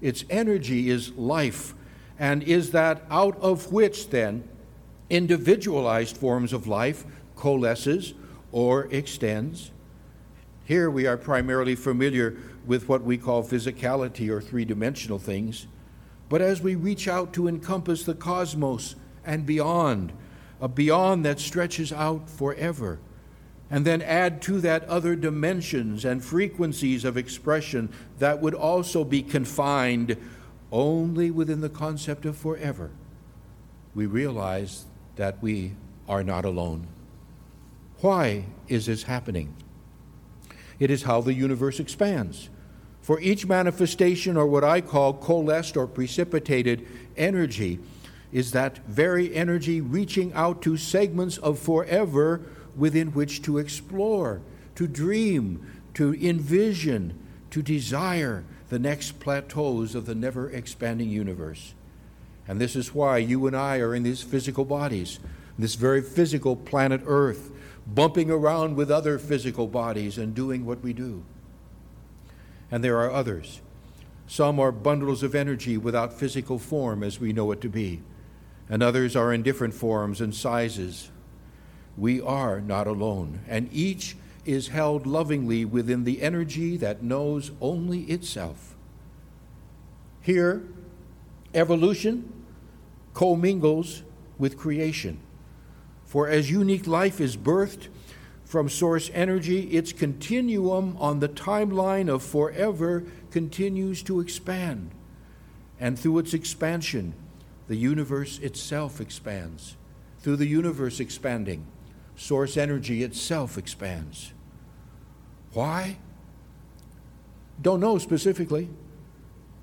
Its 0.00 0.24
energy 0.28 0.90
is 0.90 1.12
life, 1.12 1.72
and 2.20 2.42
is 2.42 2.70
that 2.72 3.02
out 3.10 3.36
of 3.40 3.72
which 3.72 4.10
then 4.10 4.44
individualized 5.08 6.18
forms 6.18 6.52
of 6.52 6.66
life 6.66 7.04
coalesces 7.34 8.12
or 8.52 8.84
extends. 8.92 9.70
Here 10.66 10.90
we 10.90 11.06
are 11.06 11.16
primarily 11.16 11.74
familiar 11.74 12.36
with 12.66 12.88
what 12.88 13.02
we 13.02 13.16
call 13.16 13.42
physicality 13.42 14.28
or 14.28 14.42
three 14.42 14.66
dimensional 14.66 15.18
things. 15.18 15.66
But 16.28 16.42
as 16.42 16.60
we 16.60 16.74
reach 16.74 17.08
out 17.08 17.32
to 17.32 17.48
encompass 17.48 18.04
the 18.04 18.14
cosmos 18.14 18.96
and 19.24 19.46
beyond, 19.46 20.12
a 20.60 20.68
beyond 20.68 21.24
that 21.24 21.40
stretches 21.40 21.90
out 21.90 22.28
forever, 22.28 23.00
and 23.70 23.86
then 23.86 24.02
add 24.02 24.42
to 24.42 24.60
that 24.60 24.84
other 24.84 25.16
dimensions 25.16 26.04
and 26.04 26.22
frequencies 26.22 27.04
of 27.04 27.16
expression 27.16 27.88
that 28.18 28.42
would 28.42 28.54
also 28.54 29.04
be 29.04 29.22
confined 29.22 30.18
only 30.72 31.30
within 31.30 31.60
the 31.60 31.68
concept 31.68 32.24
of 32.24 32.36
forever, 32.36 32.90
we 33.94 34.06
realize 34.06 34.84
that 35.16 35.42
we 35.42 35.72
are 36.08 36.22
not 36.22 36.44
alone. 36.44 36.86
Why 38.00 38.44
is 38.68 38.86
this 38.86 39.04
happening? 39.04 39.54
It 40.78 40.90
is 40.90 41.02
how 41.02 41.20
the 41.20 41.34
universe 41.34 41.78
expands. 41.80 42.48
For 43.02 43.20
each 43.20 43.46
manifestation, 43.46 44.36
or 44.36 44.46
what 44.46 44.64
I 44.64 44.80
call 44.80 45.14
coalesced 45.14 45.76
or 45.76 45.86
precipitated 45.86 46.86
energy, 47.16 47.78
is 48.32 48.52
that 48.52 48.78
very 48.86 49.34
energy 49.34 49.80
reaching 49.80 50.32
out 50.34 50.62
to 50.62 50.76
segments 50.76 51.36
of 51.38 51.58
forever 51.58 52.42
within 52.76 53.08
which 53.08 53.42
to 53.42 53.58
explore, 53.58 54.40
to 54.76 54.86
dream, 54.86 55.66
to 55.94 56.14
envision, 56.14 57.18
to 57.50 57.62
desire 57.62 58.44
the 58.70 58.78
next 58.78 59.20
plateaus 59.20 59.94
of 59.94 60.06
the 60.06 60.14
never 60.14 60.48
expanding 60.48 61.10
universe. 61.10 61.74
And 62.48 62.60
this 62.60 62.74
is 62.74 62.94
why 62.94 63.18
you 63.18 63.46
and 63.46 63.56
I 63.56 63.78
are 63.78 63.94
in 63.94 64.04
these 64.04 64.22
physical 64.22 64.64
bodies, 64.64 65.20
this 65.58 65.74
very 65.74 66.00
physical 66.00 66.56
planet 66.56 67.02
Earth 67.04 67.50
bumping 67.86 68.30
around 68.30 68.76
with 68.76 68.90
other 68.90 69.18
physical 69.18 69.66
bodies 69.66 70.18
and 70.18 70.34
doing 70.34 70.64
what 70.64 70.82
we 70.82 70.92
do. 70.92 71.22
And 72.70 72.82
there 72.82 72.98
are 72.98 73.10
others. 73.10 73.60
Some 74.28 74.60
are 74.60 74.70
bundles 74.70 75.24
of 75.24 75.34
energy 75.34 75.76
without 75.76 76.12
physical 76.12 76.58
form 76.58 77.02
as 77.02 77.18
we 77.18 77.32
know 77.32 77.50
it 77.50 77.60
to 77.62 77.68
be, 77.68 78.00
and 78.68 78.82
others 78.82 79.16
are 79.16 79.32
in 79.32 79.42
different 79.42 79.74
forms 79.74 80.20
and 80.20 80.32
sizes. 80.32 81.10
We 81.96 82.20
are 82.20 82.60
not 82.60 82.86
alone, 82.86 83.40
and 83.48 83.68
each 83.72 84.16
is 84.50 84.68
held 84.68 85.06
lovingly 85.06 85.64
within 85.64 86.04
the 86.04 86.22
energy 86.22 86.76
that 86.76 87.02
knows 87.02 87.52
only 87.60 88.02
itself. 88.02 88.76
Here, 90.20 90.62
evolution 91.54 92.32
commingles 93.14 94.02
with 94.38 94.58
creation. 94.58 95.20
For 96.04 96.28
as 96.28 96.50
unique 96.50 96.86
life 96.86 97.20
is 97.20 97.36
birthed 97.36 97.88
from 98.44 98.68
source 98.68 99.10
energy, 99.14 99.70
its 99.70 99.92
continuum 99.92 100.96
on 100.98 101.20
the 101.20 101.28
timeline 101.28 102.08
of 102.08 102.22
forever 102.22 103.04
continues 103.30 104.02
to 104.02 104.18
expand. 104.18 104.90
And 105.78 105.98
through 105.98 106.18
its 106.18 106.34
expansion, 106.34 107.14
the 107.68 107.76
universe 107.76 108.40
itself 108.40 109.00
expands. 109.00 109.76
Through 110.18 110.36
the 110.36 110.48
universe 110.48 110.98
expanding, 110.98 111.66
source 112.16 112.56
energy 112.56 113.02
itself 113.04 113.56
expands. 113.56 114.32
Why? 115.52 115.96
Don't 117.60 117.80
know 117.80 117.98
specifically. 117.98 118.68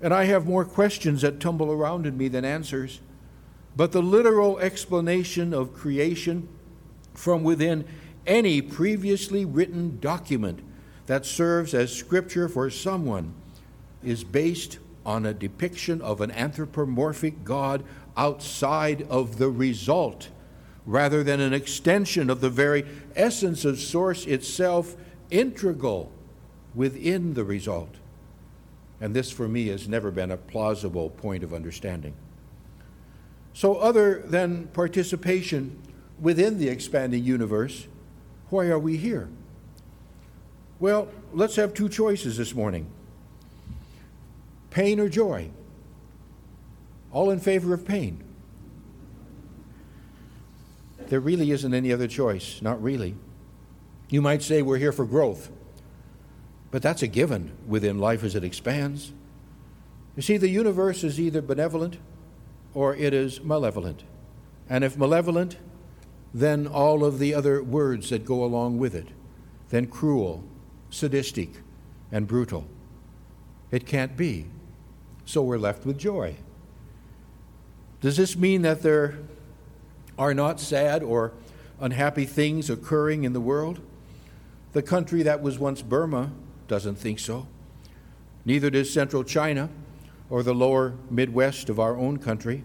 And 0.00 0.14
I 0.14 0.24
have 0.24 0.46
more 0.46 0.64
questions 0.64 1.22
that 1.22 1.40
tumble 1.40 1.72
around 1.72 2.06
in 2.06 2.16
me 2.16 2.28
than 2.28 2.44
answers. 2.44 3.00
But 3.76 3.92
the 3.92 4.02
literal 4.02 4.58
explanation 4.58 5.52
of 5.52 5.74
creation 5.74 6.48
from 7.14 7.42
within 7.42 7.84
any 8.26 8.60
previously 8.60 9.44
written 9.44 9.98
document 10.00 10.60
that 11.06 11.24
serves 11.24 11.74
as 11.74 11.92
scripture 11.92 12.48
for 12.48 12.70
someone 12.70 13.34
is 14.04 14.22
based 14.22 14.78
on 15.04 15.24
a 15.24 15.32
depiction 15.32 16.02
of 16.02 16.20
an 16.20 16.30
anthropomorphic 16.30 17.42
God 17.44 17.82
outside 18.16 19.02
of 19.08 19.38
the 19.38 19.48
result, 19.48 20.28
rather 20.84 21.24
than 21.24 21.40
an 21.40 21.54
extension 21.54 22.28
of 22.28 22.40
the 22.40 22.50
very 22.50 22.84
essence 23.16 23.64
of 23.64 23.80
Source 23.80 24.26
itself, 24.26 24.96
integral 25.30 26.10
within 26.74 27.34
the 27.34 27.44
result. 27.44 27.94
And 29.00 29.14
this, 29.14 29.30
for 29.30 29.48
me, 29.48 29.68
has 29.68 29.88
never 29.88 30.10
been 30.10 30.30
a 30.30 30.36
plausible 30.36 31.10
point 31.10 31.44
of 31.44 31.54
understanding. 31.54 32.14
So, 33.52 33.76
other 33.76 34.20
than 34.20 34.68
participation 34.68 35.80
within 36.20 36.58
the 36.58 36.68
expanding 36.68 37.24
universe, 37.24 37.86
why 38.50 38.66
are 38.66 38.78
we 38.78 38.96
here? 38.96 39.28
Well, 40.80 41.08
let's 41.32 41.56
have 41.56 41.74
two 41.74 41.88
choices 41.88 42.36
this 42.36 42.54
morning 42.54 42.90
pain 44.70 45.00
or 45.00 45.08
joy. 45.08 45.50
All 47.10 47.30
in 47.30 47.40
favor 47.40 47.72
of 47.72 47.86
pain. 47.86 48.22
There 51.08 51.20
really 51.20 51.50
isn't 51.50 51.72
any 51.72 51.90
other 51.90 52.06
choice, 52.06 52.60
not 52.60 52.82
really. 52.82 53.14
You 54.10 54.22
might 54.22 54.42
say 54.42 54.62
we're 54.62 54.78
here 54.78 54.92
for 54.92 55.04
growth, 55.04 55.50
but 56.70 56.82
that's 56.82 57.02
a 57.02 57.06
given 57.06 57.52
within 57.66 57.98
life 57.98 58.24
as 58.24 58.34
it 58.34 58.44
expands. 58.44 59.12
You 60.16 60.22
see, 60.22 60.36
the 60.36 60.48
universe 60.48 61.04
is 61.04 61.20
either 61.20 61.42
benevolent 61.42 61.98
or 62.74 62.94
it 62.96 63.12
is 63.14 63.42
malevolent. 63.42 64.04
And 64.68 64.82
if 64.82 64.96
malevolent, 64.96 65.56
then 66.32 66.66
all 66.66 67.04
of 67.04 67.18
the 67.18 67.34
other 67.34 67.62
words 67.62 68.10
that 68.10 68.24
go 68.24 68.44
along 68.44 68.78
with 68.78 68.94
it, 68.94 69.08
then 69.70 69.86
cruel, 69.86 70.44
sadistic, 70.90 71.50
and 72.10 72.26
brutal. 72.26 72.66
It 73.70 73.86
can't 73.86 74.16
be. 74.16 74.46
So 75.24 75.42
we're 75.42 75.58
left 75.58 75.84
with 75.84 75.98
joy. 75.98 76.36
Does 78.00 78.16
this 78.16 78.36
mean 78.36 78.62
that 78.62 78.82
there 78.82 79.18
are 80.18 80.32
not 80.32 80.60
sad 80.60 81.02
or 81.02 81.32
unhappy 81.80 82.24
things 82.24 82.70
occurring 82.70 83.24
in 83.24 83.32
the 83.32 83.40
world? 83.40 83.80
The 84.78 84.82
country 84.82 85.24
that 85.24 85.42
was 85.42 85.58
once 85.58 85.82
Burma 85.82 86.30
doesn't 86.68 86.98
think 86.98 87.18
so. 87.18 87.48
Neither 88.44 88.70
does 88.70 88.92
central 88.92 89.24
China 89.24 89.70
or 90.30 90.44
the 90.44 90.54
lower 90.54 90.94
Midwest 91.10 91.68
of 91.68 91.80
our 91.80 91.96
own 91.96 92.18
country. 92.18 92.62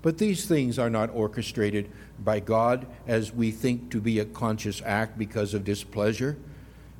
But 0.00 0.16
these 0.16 0.46
things 0.46 0.78
are 0.78 0.88
not 0.88 1.10
orchestrated 1.12 1.90
by 2.24 2.40
God 2.40 2.86
as 3.06 3.34
we 3.34 3.50
think 3.50 3.90
to 3.90 4.00
be 4.00 4.18
a 4.18 4.24
conscious 4.24 4.80
act 4.82 5.18
because 5.18 5.52
of 5.52 5.62
displeasure. 5.62 6.38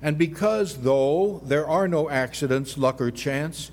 And 0.03 0.19
because, 0.19 0.83
though 0.83 1.41
there 1.43 1.67
are 1.67 1.89
no 1.89 2.11
accidents, 2.11 2.77
luck, 2.77 3.01
or 3.01 3.11
chance 3.11 3.71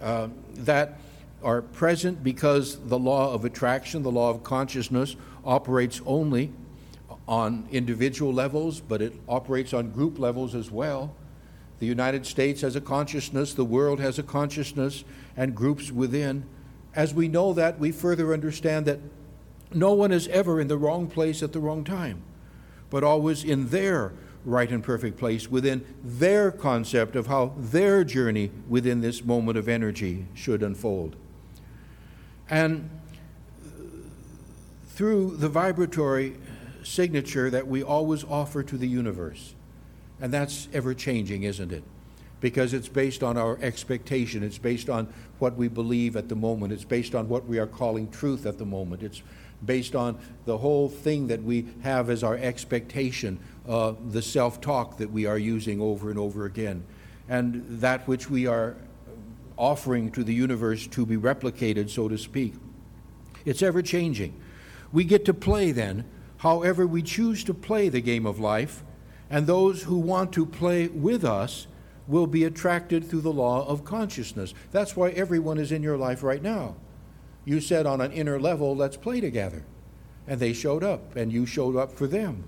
uh, 0.00 0.28
that 0.54 0.98
are 1.42 1.60
present 1.60 2.24
because 2.24 2.78
the 2.88 2.98
law 2.98 3.34
of 3.34 3.44
attraction, 3.44 4.02
the 4.02 4.10
law 4.10 4.30
of 4.30 4.44
consciousness, 4.44 5.16
operates 5.44 6.00
only 6.06 6.54
on 7.30 7.66
individual 7.70 8.32
levels, 8.32 8.80
but 8.80 9.00
it 9.00 9.14
operates 9.28 9.72
on 9.72 9.90
group 9.90 10.18
levels 10.18 10.54
as 10.54 10.70
well. 10.70 11.14
The 11.78 11.86
United 11.86 12.26
States 12.26 12.60
has 12.60 12.76
a 12.76 12.80
consciousness, 12.80 13.54
the 13.54 13.64
world 13.64 14.00
has 14.00 14.18
a 14.18 14.22
consciousness, 14.22 15.04
and 15.36 15.54
groups 15.54 15.92
within. 15.92 16.44
As 16.94 17.14
we 17.14 17.28
know 17.28 17.52
that, 17.52 17.78
we 17.78 17.92
further 17.92 18.34
understand 18.34 18.84
that 18.86 18.98
No 19.72 19.92
one 19.92 20.10
is 20.12 20.26
ever 20.28 20.60
in 20.60 20.68
the 20.68 20.76
wrong 20.76 21.06
place 21.06 21.42
at 21.42 21.52
the 21.52 21.60
wrong 21.60 21.84
time, 21.84 22.22
but 22.90 23.04
always 23.04 23.44
in 23.44 23.68
their 23.68 24.12
right 24.44 24.70
and 24.70 24.82
perfect 24.82 25.18
place 25.18 25.50
within 25.50 25.84
their 26.02 26.50
concept 26.50 27.14
of 27.14 27.26
how 27.26 27.54
their 27.56 28.04
journey 28.04 28.50
within 28.68 29.00
this 29.00 29.24
moment 29.24 29.56
of 29.56 29.68
energy 29.68 30.26
should 30.34 30.62
unfold. 30.62 31.14
And 32.48 32.90
through 34.88 35.36
the 35.36 35.48
vibratory 35.48 36.36
signature 36.84 37.50
that 37.50 37.66
we 37.66 37.82
always 37.82 38.24
offer 38.24 38.62
to 38.62 38.76
the 38.76 38.88
universe, 38.88 39.54
and 40.20 40.32
that's 40.32 40.68
ever 40.72 40.94
changing, 40.94 41.42
isn't 41.42 41.72
it? 41.72 41.84
Because 42.40 42.72
it's 42.72 42.88
based 42.88 43.22
on 43.22 43.36
our 43.36 43.58
expectation, 43.60 44.42
it's 44.42 44.58
based 44.58 44.88
on 44.88 45.12
what 45.38 45.56
we 45.56 45.68
believe 45.68 46.16
at 46.16 46.28
the 46.28 46.36
moment, 46.36 46.72
it's 46.72 46.84
based 46.84 47.14
on 47.14 47.28
what 47.28 47.46
we 47.46 47.58
are 47.58 47.66
calling 47.66 48.10
truth 48.10 48.46
at 48.46 48.58
the 48.58 48.64
moment, 48.64 49.02
it's 49.02 49.22
based 49.64 49.94
on 49.94 50.18
the 50.46 50.58
whole 50.58 50.88
thing 50.88 51.26
that 51.26 51.42
we 51.42 51.66
have 51.82 52.08
as 52.08 52.24
our 52.24 52.36
expectation, 52.36 53.38
uh, 53.68 53.92
the 54.08 54.22
self 54.22 54.60
talk 54.60 54.96
that 54.98 55.10
we 55.10 55.26
are 55.26 55.38
using 55.38 55.80
over 55.80 56.10
and 56.10 56.18
over 56.18 56.46
again, 56.46 56.84
and 57.28 57.64
that 57.80 58.06
which 58.08 58.30
we 58.30 58.46
are 58.46 58.76
offering 59.56 60.10
to 60.10 60.24
the 60.24 60.32
universe 60.32 60.86
to 60.86 61.04
be 61.04 61.16
replicated, 61.16 61.90
so 61.90 62.08
to 62.08 62.16
speak. 62.16 62.54
It's 63.44 63.62
ever 63.62 63.82
changing. 63.82 64.34
We 64.92 65.04
get 65.04 65.24
to 65.26 65.34
play 65.34 65.72
then, 65.72 66.04
however, 66.40 66.86
we 66.86 67.02
choose 67.02 67.44
to 67.44 67.54
play 67.54 67.88
the 67.88 68.00
game 68.00 68.26
of 68.26 68.38
life, 68.38 68.82
and 69.30 69.46
those 69.46 69.84
who 69.84 69.98
want 69.98 70.32
to 70.32 70.44
play 70.44 70.88
with 70.88 71.24
us 71.24 71.66
will 72.06 72.26
be 72.26 72.44
attracted 72.44 73.04
through 73.04 73.20
the 73.20 73.32
law 73.32 73.66
of 73.66 73.84
consciousness. 73.84 74.52
That's 74.72 74.96
why 74.96 75.10
everyone 75.10 75.58
is 75.58 75.70
in 75.70 75.82
your 75.82 75.96
life 75.96 76.22
right 76.22 76.42
now. 76.42 76.74
You 77.44 77.60
said 77.60 77.86
on 77.86 78.00
an 78.00 78.12
inner 78.12 78.40
level, 78.40 78.74
let's 78.74 78.96
play 78.96 79.20
together. 79.20 79.64
And 80.26 80.40
they 80.40 80.52
showed 80.52 80.82
up, 80.82 81.16
and 81.16 81.32
you 81.32 81.46
showed 81.46 81.76
up 81.76 81.92
for 81.92 82.06
them. 82.06 82.44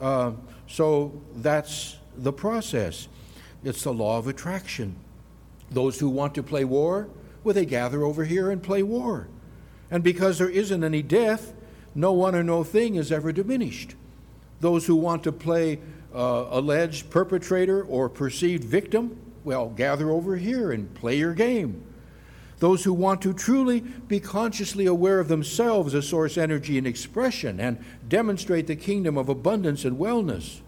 Uh, 0.00 0.32
so 0.66 1.20
that's 1.36 1.96
the 2.16 2.32
process. 2.32 3.08
It's 3.64 3.82
the 3.82 3.92
law 3.92 4.18
of 4.18 4.26
attraction. 4.26 4.96
Those 5.70 5.98
who 5.98 6.08
want 6.08 6.34
to 6.34 6.42
play 6.42 6.64
war, 6.64 7.08
well, 7.44 7.54
they 7.54 7.66
gather 7.66 8.04
over 8.04 8.24
here 8.24 8.50
and 8.50 8.62
play 8.62 8.82
war. 8.82 9.28
And 9.90 10.02
because 10.02 10.38
there 10.38 10.48
isn't 10.48 10.84
any 10.84 11.02
death, 11.02 11.54
no 11.94 12.12
one 12.12 12.34
or 12.34 12.42
no 12.42 12.64
thing 12.64 12.94
is 12.94 13.12
ever 13.12 13.32
diminished. 13.32 13.94
Those 14.60 14.86
who 14.86 14.96
want 14.96 15.24
to 15.24 15.32
play 15.32 15.78
uh, 16.14 16.46
alleged 16.50 17.10
perpetrator 17.10 17.82
or 17.82 18.08
perceived 18.08 18.64
victim, 18.64 19.16
well, 19.44 19.68
gather 19.68 20.10
over 20.10 20.36
here 20.36 20.72
and 20.72 20.92
play 20.94 21.16
your 21.16 21.34
game. 21.34 21.84
Those 22.58 22.84
who 22.84 22.92
want 22.92 23.20
to 23.22 23.32
truly 23.32 23.80
be 23.80 24.20
consciously 24.20 24.86
aware 24.86 25.18
of 25.18 25.26
themselves 25.26 25.96
as 25.96 26.08
source 26.08 26.38
energy 26.38 26.78
and 26.78 26.86
expression 26.86 27.58
and 27.58 27.84
demonstrate 28.08 28.68
the 28.68 28.76
kingdom 28.76 29.18
of 29.18 29.28
abundance 29.28 29.84
and 29.84 29.98
wellness, 29.98 30.60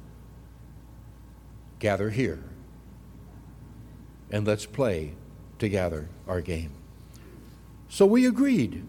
gather 1.78 2.10
here. 2.10 2.42
And 4.30 4.44
let's 4.44 4.66
play 4.66 5.12
together 5.60 6.08
our 6.26 6.40
game. 6.40 6.72
So 7.88 8.06
we 8.06 8.26
agreed. 8.26 8.84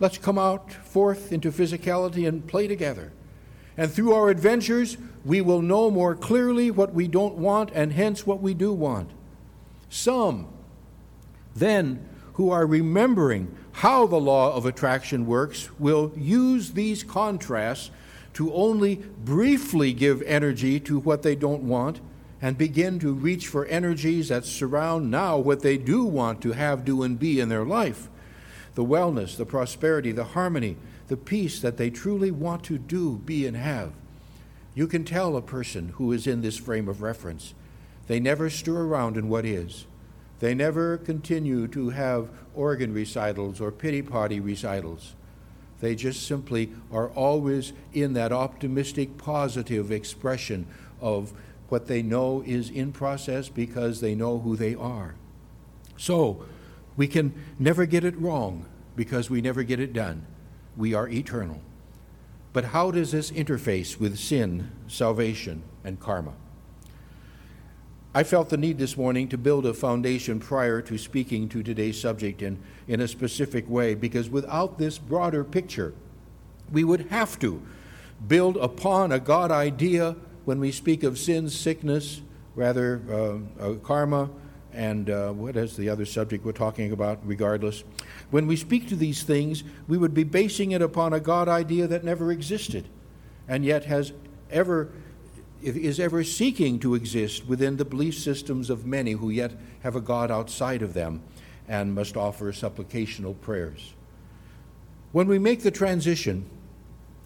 Let's 0.00 0.18
come 0.18 0.38
out 0.38 0.72
forth 0.72 1.32
into 1.32 1.50
physicality 1.50 2.26
and 2.28 2.46
play 2.46 2.68
together. 2.68 3.12
And 3.76 3.90
through 3.90 4.12
our 4.12 4.30
adventures, 4.30 4.96
we 5.24 5.40
will 5.40 5.62
know 5.62 5.90
more 5.90 6.14
clearly 6.14 6.70
what 6.70 6.94
we 6.94 7.08
don't 7.08 7.36
want 7.36 7.70
and 7.74 7.92
hence 7.92 8.26
what 8.26 8.40
we 8.40 8.54
do 8.54 8.72
want. 8.72 9.10
Some 9.88 10.48
then 11.54 12.06
who 12.34 12.50
are 12.50 12.66
remembering 12.66 13.54
how 13.72 14.06
the 14.06 14.20
law 14.20 14.54
of 14.54 14.66
attraction 14.66 15.26
works 15.26 15.68
will 15.78 16.12
use 16.16 16.72
these 16.72 17.02
contrasts 17.02 17.90
to 18.34 18.52
only 18.52 18.96
briefly 18.96 19.92
give 19.92 20.22
energy 20.22 20.78
to 20.80 21.00
what 21.00 21.22
they 21.22 21.34
don't 21.34 21.62
want 21.62 22.00
and 22.40 22.56
begin 22.56 23.00
to 23.00 23.12
reach 23.12 23.48
for 23.48 23.66
energies 23.66 24.28
that 24.28 24.44
surround 24.44 25.10
now 25.10 25.36
what 25.36 25.62
they 25.62 25.76
do 25.76 26.04
want 26.04 26.40
to 26.40 26.52
have, 26.52 26.84
do, 26.84 27.02
and 27.02 27.18
be 27.18 27.40
in 27.40 27.48
their 27.48 27.64
life 27.64 28.08
the 28.78 28.84
wellness, 28.84 29.36
the 29.36 29.44
prosperity, 29.44 30.12
the 30.12 30.22
harmony, 30.22 30.76
the 31.08 31.16
peace 31.16 31.58
that 31.58 31.78
they 31.78 31.90
truly 31.90 32.30
want 32.30 32.62
to 32.62 32.78
do, 32.78 33.20
be, 33.24 33.44
and 33.44 33.56
have. 33.56 33.90
You 34.72 34.86
can 34.86 35.04
tell 35.04 35.36
a 35.36 35.42
person 35.42 35.88
who 35.96 36.12
is 36.12 36.28
in 36.28 36.42
this 36.42 36.56
frame 36.56 36.86
of 36.86 37.02
reference. 37.02 37.54
They 38.06 38.20
never 38.20 38.48
stir 38.48 38.82
around 38.82 39.16
in 39.16 39.28
what 39.28 39.44
is. 39.44 39.86
They 40.38 40.54
never 40.54 40.96
continue 40.96 41.66
to 41.66 41.90
have 41.90 42.28
organ 42.54 42.94
recitals 42.94 43.60
or 43.60 43.72
pity 43.72 44.00
party 44.00 44.38
recitals. 44.38 45.16
They 45.80 45.96
just 45.96 46.24
simply 46.24 46.70
are 46.92 47.08
always 47.08 47.72
in 47.92 48.12
that 48.12 48.30
optimistic, 48.30 49.18
positive 49.18 49.90
expression 49.90 50.68
of 51.00 51.32
what 51.68 51.88
they 51.88 52.00
know 52.00 52.44
is 52.46 52.70
in 52.70 52.92
process 52.92 53.48
because 53.48 54.00
they 54.00 54.14
know 54.14 54.38
who 54.38 54.54
they 54.54 54.76
are. 54.76 55.16
So, 55.96 56.46
we 56.98 57.06
can 57.06 57.32
never 57.58 57.86
get 57.86 58.04
it 58.04 58.20
wrong 58.20 58.66
because 58.96 59.30
we 59.30 59.40
never 59.40 59.62
get 59.62 59.78
it 59.80 59.94
done. 59.94 60.26
We 60.76 60.92
are 60.92 61.08
eternal. 61.08 61.62
But 62.52 62.64
how 62.64 62.90
does 62.90 63.12
this 63.12 63.30
interface 63.30 64.00
with 64.00 64.18
sin, 64.18 64.72
salvation, 64.88 65.62
and 65.84 66.00
karma? 66.00 66.32
I 68.14 68.24
felt 68.24 68.48
the 68.48 68.56
need 68.56 68.78
this 68.78 68.96
morning 68.96 69.28
to 69.28 69.38
build 69.38 69.64
a 69.64 69.74
foundation 69.74 70.40
prior 70.40 70.82
to 70.82 70.98
speaking 70.98 71.48
to 71.50 71.62
today's 71.62 72.00
subject 72.00 72.42
in, 72.42 72.58
in 72.88 73.00
a 73.00 73.06
specific 73.06 73.68
way, 73.68 73.94
because 73.94 74.28
without 74.28 74.76
this 74.76 74.98
broader 74.98 75.44
picture, 75.44 75.94
we 76.72 76.82
would 76.82 77.06
have 77.10 77.38
to 77.38 77.62
build 78.26 78.56
upon 78.56 79.12
a 79.12 79.20
God 79.20 79.52
idea 79.52 80.16
when 80.46 80.58
we 80.58 80.72
speak 80.72 81.04
of 81.04 81.16
sin, 81.16 81.48
sickness, 81.48 82.22
rather 82.56 83.00
uh, 83.08 83.62
uh, 83.62 83.74
karma, 83.74 84.30
and 84.72 85.10
uh, 85.10 85.32
what 85.32 85.56
is 85.56 85.76
the 85.76 85.88
other 85.88 86.04
subject 86.04 86.44
we're 86.44 86.52
talking 86.52 86.92
about, 86.92 87.18
regardless. 87.24 87.84
When 88.30 88.46
we 88.46 88.56
speak 88.56 88.88
to 88.88 88.96
these 88.96 89.22
things, 89.22 89.64
we 89.86 89.98
would 89.98 90.14
be 90.14 90.24
basing 90.24 90.72
it 90.72 90.82
upon 90.82 91.12
a 91.12 91.20
God 91.20 91.48
idea 91.48 91.86
that 91.86 92.04
never 92.04 92.30
existed 92.30 92.88
and 93.48 93.64
yet 93.64 93.86
has 93.86 94.12
ever 94.50 94.92
is 95.60 95.98
ever 95.98 96.22
seeking 96.22 96.78
to 96.78 96.94
exist 96.94 97.44
within 97.46 97.78
the 97.78 97.84
belief 97.84 98.16
systems 98.16 98.70
of 98.70 98.86
many 98.86 99.12
who 99.12 99.28
yet 99.28 99.58
have 99.82 99.96
a 99.96 100.00
God 100.00 100.30
outside 100.30 100.82
of 100.82 100.94
them 100.94 101.20
and 101.66 101.92
must 101.92 102.16
offer 102.16 102.52
supplicational 102.52 103.38
prayers. 103.40 103.94
When 105.10 105.26
we 105.26 105.40
make 105.40 105.64
the 105.64 105.72
transition, 105.72 106.48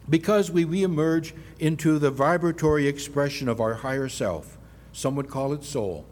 because 0.08 0.50
we 0.50 0.64
reemerge 0.64 1.32
into 1.58 1.98
the 1.98 2.10
vibratory 2.10 2.86
expression 2.86 3.50
of 3.50 3.60
our 3.60 3.74
higher 3.74 4.08
self, 4.08 4.56
some 4.92 5.14
would 5.16 5.28
call 5.28 5.52
it 5.52 5.62
soul, 5.62 6.06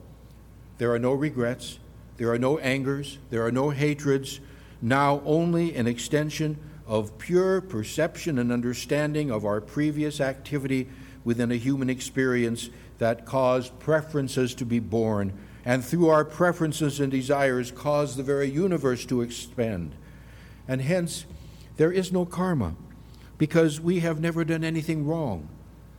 there 0.81 0.91
are 0.91 0.99
no 0.99 1.13
regrets, 1.13 1.79
there 2.17 2.33
are 2.33 2.39
no 2.39 2.57
angers, 2.57 3.19
there 3.29 3.45
are 3.45 3.53
no 3.53 3.69
hatreds, 3.69 4.41
now 4.81 5.21
only 5.27 5.75
an 5.77 5.87
extension 5.87 6.57
of 6.87 7.19
pure 7.19 7.61
perception 7.61 8.39
and 8.39 8.51
understanding 8.51 9.31
of 9.31 9.45
our 9.45 9.61
previous 9.61 10.23
activity 10.23 10.89
within 11.23 11.53
a 11.53 11.57
human 11.57 11.91
experience 11.91 12.71
that 12.97 13.27
caused 13.27 13.79
preferences 13.79 14.55
to 14.55 14.65
be 14.65 14.79
born, 14.79 15.39
and 15.67 15.85
through 15.85 16.09
our 16.09 16.25
preferences 16.25 16.99
and 16.99 17.13
desires 17.13 17.71
caused 17.71 18.17
the 18.17 18.23
very 18.23 18.49
universe 18.49 19.05
to 19.05 19.21
expand. 19.21 19.95
And 20.67 20.81
hence, 20.81 21.27
there 21.77 21.93
is 21.93 22.11
no 22.11 22.25
karma, 22.25 22.75
because 23.37 23.83
we 23.83 24.01
have 24.01 24.19
never 24.19 24.47
done 24.47 24.65
anything 24.65 25.07
wrong. 25.07 25.47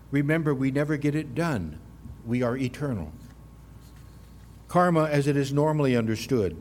Remember, 0.09 0.55
we 0.55 0.71
never 0.71 0.97
get 0.97 1.13
it 1.13 1.35
done. 1.35 1.77
We 2.25 2.41
are 2.41 2.57
eternal. 2.57 3.13
Karma, 4.71 5.03
as 5.03 5.27
it 5.27 5.35
is 5.35 5.51
normally 5.51 5.97
understood, 5.97 6.55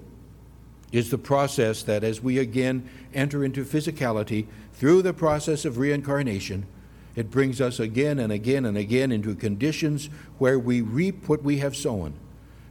is 0.90 1.12
the 1.12 1.16
process 1.16 1.84
that 1.84 2.02
as 2.02 2.20
we 2.20 2.40
again 2.40 2.90
enter 3.14 3.44
into 3.44 3.64
physicality 3.64 4.48
through 4.72 5.00
the 5.00 5.12
process 5.12 5.64
of 5.64 5.78
reincarnation, 5.78 6.66
it 7.14 7.30
brings 7.30 7.60
us 7.60 7.78
again 7.78 8.18
and 8.18 8.32
again 8.32 8.64
and 8.64 8.76
again 8.76 9.12
into 9.12 9.36
conditions 9.36 10.10
where 10.38 10.58
we 10.58 10.80
reap 10.80 11.28
what 11.28 11.44
we 11.44 11.58
have 11.58 11.76
sown 11.76 12.14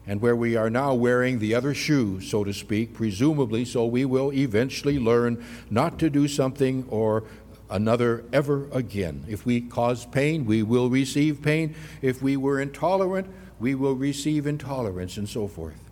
and 0.06 0.20
where 0.20 0.36
we 0.36 0.58
are 0.58 0.70
now 0.70 0.94
wearing 0.94 1.40
the 1.40 1.56
other 1.56 1.74
shoe, 1.74 2.20
so 2.20 2.44
to 2.44 2.52
speak, 2.52 2.94
presumably, 2.94 3.64
so 3.64 3.86
we 3.86 4.04
will 4.04 4.34
eventually 4.34 5.00
learn 5.00 5.42
not 5.70 5.98
to 6.00 6.10
do 6.10 6.28
something 6.28 6.86
or 6.90 7.24
another 7.70 8.26
ever 8.34 8.68
again. 8.74 9.24
If 9.30 9.46
we 9.46 9.62
cause 9.62 10.06
pain, 10.06 10.46
we 10.46 10.64
will 10.64 10.90
receive 10.90 11.42
pain. 11.42 11.76
If 12.02 12.22
we 12.22 12.36
were 12.36 12.60
intolerant, 12.60 13.28
we 13.60 13.76
will 13.76 13.96
receive 13.96 14.48
intolerance, 14.48 15.18
and 15.18 15.28
so 15.28 15.48
forth. 15.48 15.84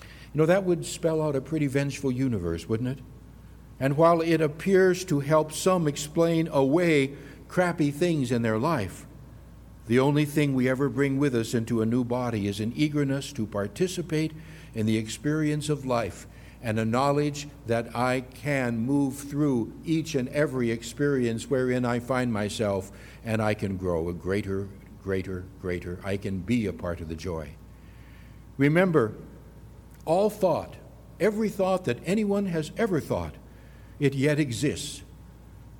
You 0.00 0.38
know, 0.38 0.46
that 0.46 0.64
would 0.64 0.84
spell 0.84 1.22
out 1.22 1.36
a 1.36 1.40
pretty 1.40 1.66
vengeful 1.66 2.12
universe, 2.12 2.68
wouldn't 2.68 2.98
it? 2.98 3.04
And 3.80 3.96
while 3.96 4.20
it 4.20 4.40
appears 4.40 5.04
to 5.06 5.20
help 5.20 5.52
some 5.52 5.88
explain 5.88 6.48
away 6.48 7.14
crappy 7.48 7.90
things 7.90 8.30
in 8.30 8.42
their 8.42 8.58
life. 8.58 9.06
The 9.86 9.98
only 9.98 10.26
thing 10.26 10.54
we 10.54 10.68
ever 10.68 10.88
bring 10.90 11.18
with 11.18 11.34
us 11.34 11.54
into 11.54 11.80
a 11.80 11.86
new 11.86 12.04
body 12.04 12.46
is 12.46 12.60
an 12.60 12.74
eagerness 12.76 13.32
to 13.32 13.46
participate 13.46 14.32
in 14.74 14.84
the 14.84 14.98
experience 14.98 15.70
of 15.70 15.86
life 15.86 16.26
and 16.62 16.78
a 16.78 16.84
knowledge 16.84 17.48
that 17.66 17.94
I 17.96 18.20
can 18.20 18.78
move 18.78 19.16
through 19.16 19.72
each 19.84 20.14
and 20.14 20.28
every 20.28 20.70
experience 20.70 21.48
wherein 21.48 21.84
I 21.84 22.00
find 22.00 22.32
myself 22.32 22.92
and 23.24 23.40
I 23.40 23.54
can 23.54 23.76
grow 23.76 24.08
a 24.08 24.12
greater, 24.12 24.68
greater, 25.08 25.42
greater. 25.62 25.98
I 26.04 26.18
can 26.18 26.40
be 26.40 26.66
a 26.66 26.72
part 26.74 27.00
of 27.00 27.08
the 27.08 27.14
joy. 27.14 27.52
Remember, 28.58 29.14
all 30.04 30.28
thought, 30.28 30.74
every 31.18 31.48
thought 31.48 31.86
that 31.86 31.96
anyone 32.04 32.44
has 32.44 32.72
ever 32.76 33.00
thought, 33.00 33.32
it 33.98 34.12
yet 34.12 34.38
exists. 34.38 35.00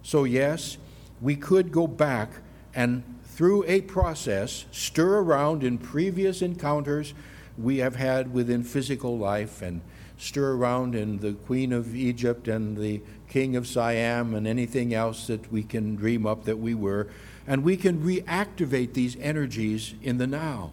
So, 0.03 0.25
yes, 0.25 0.79
we 1.21 1.37
could 1.37 1.73
go 1.73 1.87
back 1.87 2.31
and 2.75 3.05
through 3.23 3.64
a 3.67 3.83
process 3.83 4.64
stir 4.73 5.19
around 5.19 5.62
in 5.62 5.77
previous 5.77 6.41
encounters 6.41 7.12
we 7.59 7.81
have 7.81 7.97
had 7.97 8.33
within 8.33 8.64
physical 8.64 9.19
life 9.19 9.61
and 9.61 9.83
stir 10.17 10.53
around 10.55 10.95
in 10.95 11.19
the 11.19 11.35
Queen 11.35 11.75
of 11.75 11.95
Egypt 11.95 12.49
and 12.49 12.79
the 12.79 13.03
King 13.29 13.57
of 13.57 13.67
Siam 13.67 14.35
and 14.35 14.47
anything 14.47 14.95
else 14.95 15.27
that 15.27 15.53
we 15.53 15.62
can 15.62 15.97
dream 15.97 16.27
up 16.27 16.45
that 16.45 16.59
we 16.59 16.75
were. 16.75 17.09
And 17.47 17.64
we 17.64 17.77
can 17.77 18.03
reactivate 18.03 18.93
these 18.93 19.17
energies 19.17 19.95
in 20.03 20.19
the 20.19 20.27
now. 20.27 20.73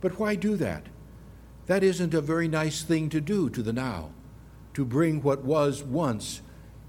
But 0.00 0.18
why 0.18 0.34
do 0.34 0.56
that? 0.56 0.86
That 1.66 1.82
isn't 1.82 2.14
a 2.14 2.20
very 2.20 2.48
nice 2.48 2.82
thing 2.82 3.08
to 3.10 3.20
do 3.20 3.48
to 3.50 3.62
the 3.62 3.72
now, 3.72 4.10
to 4.74 4.84
bring 4.84 5.22
what 5.22 5.44
was 5.44 5.82
once. 5.82 6.42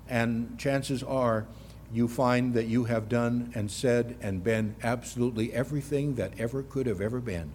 And 0.10 0.58
chances 0.58 1.04
are 1.04 1.48
you 1.94 2.08
find 2.08 2.54
that 2.56 2.66
you 2.66 2.86
have 2.86 3.08
done 3.08 3.52
and 3.54 3.70
said 3.70 4.18
and 4.20 4.44
been 4.44 4.76
absolutely 4.82 5.54
everything 5.54 6.16
that 6.16 6.34
ever 6.40 6.64
could 6.64 6.88
have 6.88 7.02
ever 7.02 7.20
been. 7.20 7.54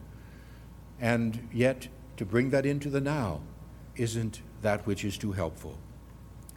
And 1.01 1.49
yet, 1.53 1.88
to 2.17 2.25
bring 2.25 2.51
that 2.51 2.67
into 2.67 2.88
the 2.88 3.01
now 3.01 3.41
isn't 3.97 4.41
that 4.62 4.87
which 4.87 5.05
is 5.05 5.19
too 5.19 5.33
helpful. 5.33 5.79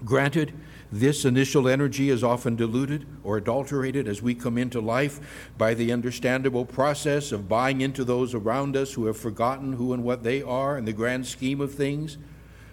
Granted, 0.03 0.53
this 0.91 1.25
initial 1.25 1.69
energy 1.69 2.09
is 2.09 2.23
often 2.23 2.55
diluted 2.55 3.05
or 3.23 3.37
adulterated 3.37 4.07
as 4.07 4.21
we 4.21 4.33
come 4.33 4.57
into 4.57 4.81
life 4.81 5.47
by 5.57 5.73
the 5.73 5.91
understandable 5.91 6.65
process 6.65 7.31
of 7.31 7.47
buying 7.47 7.81
into 7.81 8.03
those 8.03 8.33
around 8.33 8.75
us 8.75 8.93
who 8.93 9.05
have 9.05 9.17
forgotten 9.17 9.73
who 9.73 9.93
and 9.93 10.03
what 10.03 10.23
they 10.23 10.41
are 10.41 10.77
in 10.77 10.85
the 10.85 10.93
grand 10.93 11.27
scheme 11.27 11.61
of 11.61 11.73
things. 11.73 12.17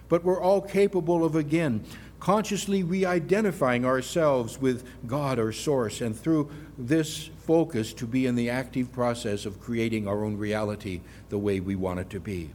But 0.09 0.23
we're 0.23 0.41
all 0.41 0.61
capable 0.61 1.23
of, 1.23 1.35
again, 1.35 1.85
consciously 2.19 2.81
re 2.83 3.05
identifying 3.05 3.85
ourselves 3.85 4.59
with 4.59 4.83
God, 5.07 5.39
our 5.39 5.51
source, 5.51 6.01
and 6.01 6.17
through 6.17 6.49
this 6.77 7.29
focus 7.45 7.93
to 7.93 8.07
be 8.07 8.25
in 8.25 8.35
the 8.35 8.49
active 8.49 8.91
process 8.91 9.45
of 9.45 9.61
creating 9.61 10.07
our 10.07 10.25
own 10.25 10.35
reality 10.35 11.01
the 11.29 11.37
way 11.37 11.59
we 11.59 11.75
want 11.75 11.99
it 11.99 12.09
to 12.09 12.19
be. 12.19 12.49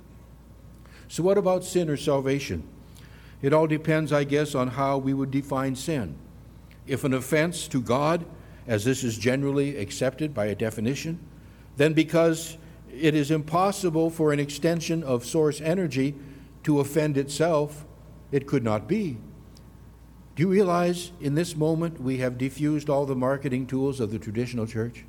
So, 1.08 1.22
what 1.22 1.38
about 1.38 1.64
sin 1.64 1.88
or 1.88 1.96
salvation? 1.96 2.64
It 3.44 3.52
all 3.52 3.66
depends, 3.66 4.10
I 4.10 4.24
guess, 4.24 4.54
on 4.54 4.68
how 4.68 4.96
we 4.96 5.12
would 5.12 5.30
define 5.30 5.76
sin. 5.76 6.16
If 6.86 7.04
an 7.04 7.12
offense 7.12 7.68
to 7.68 7.82
God, 7.82 8.24
as 8.66 8.86
this 8.86 9.04
is 9.04 9.18
generally 9.18 9.76
accepted 9.76 10.32
by 10.32 10.46
a 10.46 10.54
definition, 10.54 11.18
then 11.76 11.92
because 11.92 12.56
it 12.90 13.14
is 13.14 13.30
impossible 13.30 14.08
for 14.08 14.32
an 14.32 14.40
extension 14.40 15.02
of 15.02 15.26
source 15.26 15.60
energy 15.60 16.14
to 16.62 16.80
offend 16.80 17.18
itself, 17.18 17.84
it 18.32 18.46
could 18.46 18.64
not 18.64 18.88
be. 18.88 19.18
Do 20.36 20.44
you 20.44 20.48
realize 20.48 21.12
in 21.20 21.34
this 21.34 21.54
moment 21.54 22.00
we 22.00 22.16
have 22.18 22.38
diffused 22.38 22.88
all 22.88 23.04
the 23.04 23.14
marketing 23.14 23.66
tools 23.66 24.00
of 24.00 24.10
the 24.10 24.18
traditional 24.18 24.66
church? 24.66 25.04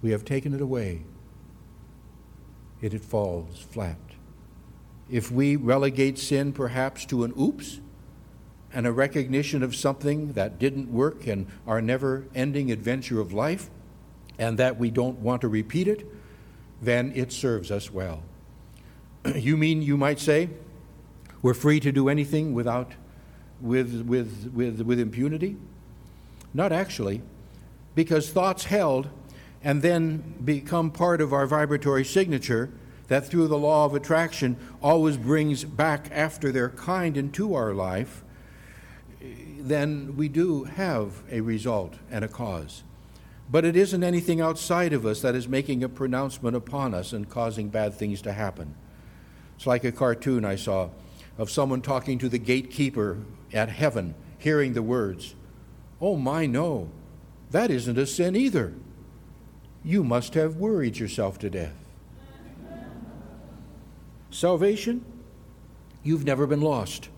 We 0.00 0.12
have 0.12 0.24
taken 0.24 0.54
it 0.54 0.62
away. 0.62 1.02
It, 2.80 2.94
it 2.94 3.04
falls 3.04 3.60
flat 3.60 4.05
if 5.10 5.30
we 5.30 5.56
relegate 5.56 6.18
sin 6.18 6.52
perhaps 6.52 7.04
to 7.06 7.24
an 7.24 7.32
oops 7.38 7.80
and 8.72 8.86
a 8.86 8.92
recognition 8.92 9.62
of 9.62 9.74
something 9.74 10.32
that 10.32 10.58
didn't 10.58 10.90
work 10.92 11.26
in 11.26 11.46
our 11.66 11.80
never 11.80 12.26
ending 12.34 12.70
adventure 12.70 13.20
of 13.20 13.32
life 13.32 13.70
and 14.38 14.58
that 14.58 14.78
we 14.78 14.90
don't 14.90 15.18
want 15.18 15.40
to 15.40 15.48
repeat 15.48 15.88
it, 15.88 16.06
then 16.82 17.12
it 17.14 17.32
serves 17.32 17.70
us 17.70 17.90
well. 17.90 18.22
you 19.34 19.56
mean, 19.56 19.80
you 19.80 19.96
might 19.96 20.18
say, 20.18 20.50
we're 21.40 21.54
free 21.54 21.80
to 21.80 21.92
do 21.92 22.08
anything 22.08 22.52
without, 22.52 22.92
with, 23.60 24.04
with, 24.06 24.50
with, 24.52 24.80
with 24.82 24.98
impunity? 24.98 25.56
Not 26.52 26.72
actually, 26.72 27.22
because 27.94 28.30
thoughts 28.30 28.64
held 28.64 29.08
and 29.62 29.82
then 29.82 30.34
become 30.44 30.90
part 30.90 31.20
of 31.20 31.32
our 31.32 31.46
vibratory 31.46 32.04
signature 32.04 32.70
that 33.08 33.26
through 33.26 33.48
the 33.48 33.58
law 33.58 33.84
of 33.84 33.94
attraction 33.94 34.56
always 34.82 35.16
brings 35.16 35.64
back 35.64 36.08
after 36.12 36.50
their 36.50 36.70
kind 36.70 37.16
into 37.16 37.54
our 37.54 37.72
life, 37.72 38.24
then 39.20 40.16
we 40.16 40.28
do 40.28 40.64
have 40.64 41.22
a 41.30 41.40
result 41.40 41.94
and 42.10 42.24
a 42.24 42.28
cause. 42.28 42.82
But 43.50 43.64
it 43.64 43.76
isn't 43.76 44.02
anything 44.02 44.40
outside 44.40 44.92
of 44.92 45.06
us 45.06 45.20
that 45.20 45.36
is 45.36 45.46
making 45.46 45.84
a 45.84 45.88
pronouncement 45.88 46.56
upon 46.56 46.94
us 46.94 47.12
and 47.12 47.28
causing 47.28 47.68
bad 47.68 47.94
things 47.94 48.20
to 48.22 48.32
happen. 48.32 48.74
It's 49.56 49.66
like 49.66 49.84
a 49.84 49.92
cartoon 49.92 50.44
I 50.44 50.56
saw 50.56 50.90
of 51.38 51.50
someone 51.50 51.82
talking 51.82 52.18
to 52.18 52.28
the 52.28 52.38
gatekeeper 52.38 53.18
at 53.52 53.68
heaven, 53.68 54.14
hearing 54.38 54.72
the 54.72 54.82
words, 54.82 55.34
Oh, 56.00 56.16
my, 56.16 56.44
no, 56.46 56.90
that 57.52 57.70
isn't 57.70 57.96
a 57.96 58.06
sin 58.06 58.36
either. 58.36 58.74
You 59.84 60.02
must 60.02 60.34
have 60.34 60.56
worried 60.56 60.98
yourself 60.98 61.38
to 61.38 61.48
death 61.48 61.85
salvation, 64.36 65.02
you've 66.02 66.24
never 66.24 66.46
been 66.46 66.60
lost. 66.60 67.08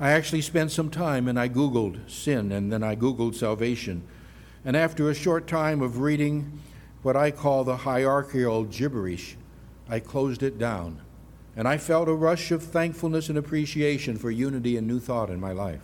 I 0.00 0.10
actually 0.10 0.40
spent 0.40 0.72
some 0.72 0.90
time 0.90 1.28
and 1.28 1.38
I 1.38 1.48
Googled 1.48 2.10
sin 2.10 2.50
and 2.50 2.72
then 2.72 2.82
I 2.82 2.96
Googled 2.96 3.36
salvation. 3.36 4.02
And 4.64 4.76
after 4.76 5.08
a 5.08 5.14
short 5.14 5.46
time 5.46 5.80
of 5.80 6.00
reading 6.00 6.58
what 7.02 7.16
I 7.16 7.30
call 7.30 7.62
the 7.62 7.76
hierarchical 7.76 8.64
gibberish, 8.64 9.36
I 9.88 10.00
closed 10.00 10.42
it 10.42 10.58
down. 10.58 11.00
And 11.54 11.68
I 11.68 11.78
felt 11.78 12.08
a 12.08 12.14
rush 12.14 12.50
of 12.50 12.64
thankfulness 12.64 13.28
and 13.28 13.38
appreciation 13.38 14.16
for 14.16 14.30
unity 14.30 14.76
and 14.76 14.88
new 14.88 14.98
thought 14.98 15.30
in 15.30 15.38
my 15.38 15.52
life. 15.52 15.82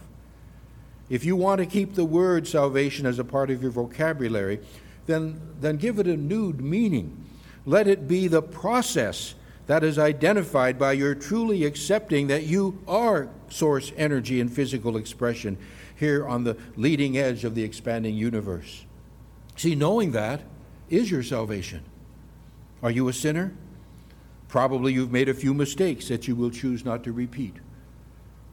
If 1.09 1.25
you 1.25 1.37
want 1.37 1.61
to 1.61 1.67
keep 1.67 1.95
the 1.95 2.05
word 2.05 2.49
salvation 2.49 3.07
as 3.07 3.21
a 3.21 3.25
part 3.25 3.51
of 3.51 3.63
your 3.63 3.71
vocabulary, 3.71 4.61
then, 5.07 5.41
then 5.61 5.77
give 5.77 6.01
it 6.01 6.09
a 6.09 6.17
nude 6.17 6.61
meaning. 6.61 7.25
Let 7.65 7.87
it 7.87 8.09
be 8.09 8.27
the 8.27 8.43
process 8.43 9.35
that 9.69 9.85
is 9.85 9.99
identified 9.99 10.79
by 10.79 10.93
your 10.93 11.15
truly 11.15 11.65
accepting 11.65 12.27
that 12.27 12.45
you 12.45 12.83
are 12.89 13.29
source 13.51 13.93
energy 13.99 14.41
and 14.41 14.51
physical 14.51 14.97
expression 14.97 15.59
here 15.95 16.27
on 16.27 16.43
the 16.43 16.57
leading 16.77 17.19
edge 17.19 17.45
of 17.45 17.55
the 17.55 17.63
expanding 17.63 18.15
universe. 18.15 18.87
See, 19.57 19.75
knowing 19.75 20.13
that 20.13 20.41
is 20.89 21.11
your 21.11 21.23
salvation. 21.23 21.83
Are 22.83 22.91
you 22.91 23.09
a 23.09 23.13
sinner? 23.13 23.53
Probably 24.49 24.95
you've 24.95 25.13
made 25.13 25.29
a 25.29 25.35
few 25.35 25.53
mistakes 25.53 26.09
that 26.09 26.27
you 26.27 26.35
will 26.35 26.51
choose 26.51 26.83
not 26.85 27.05
to 27.05 27.13
repeat. 27.13 27.57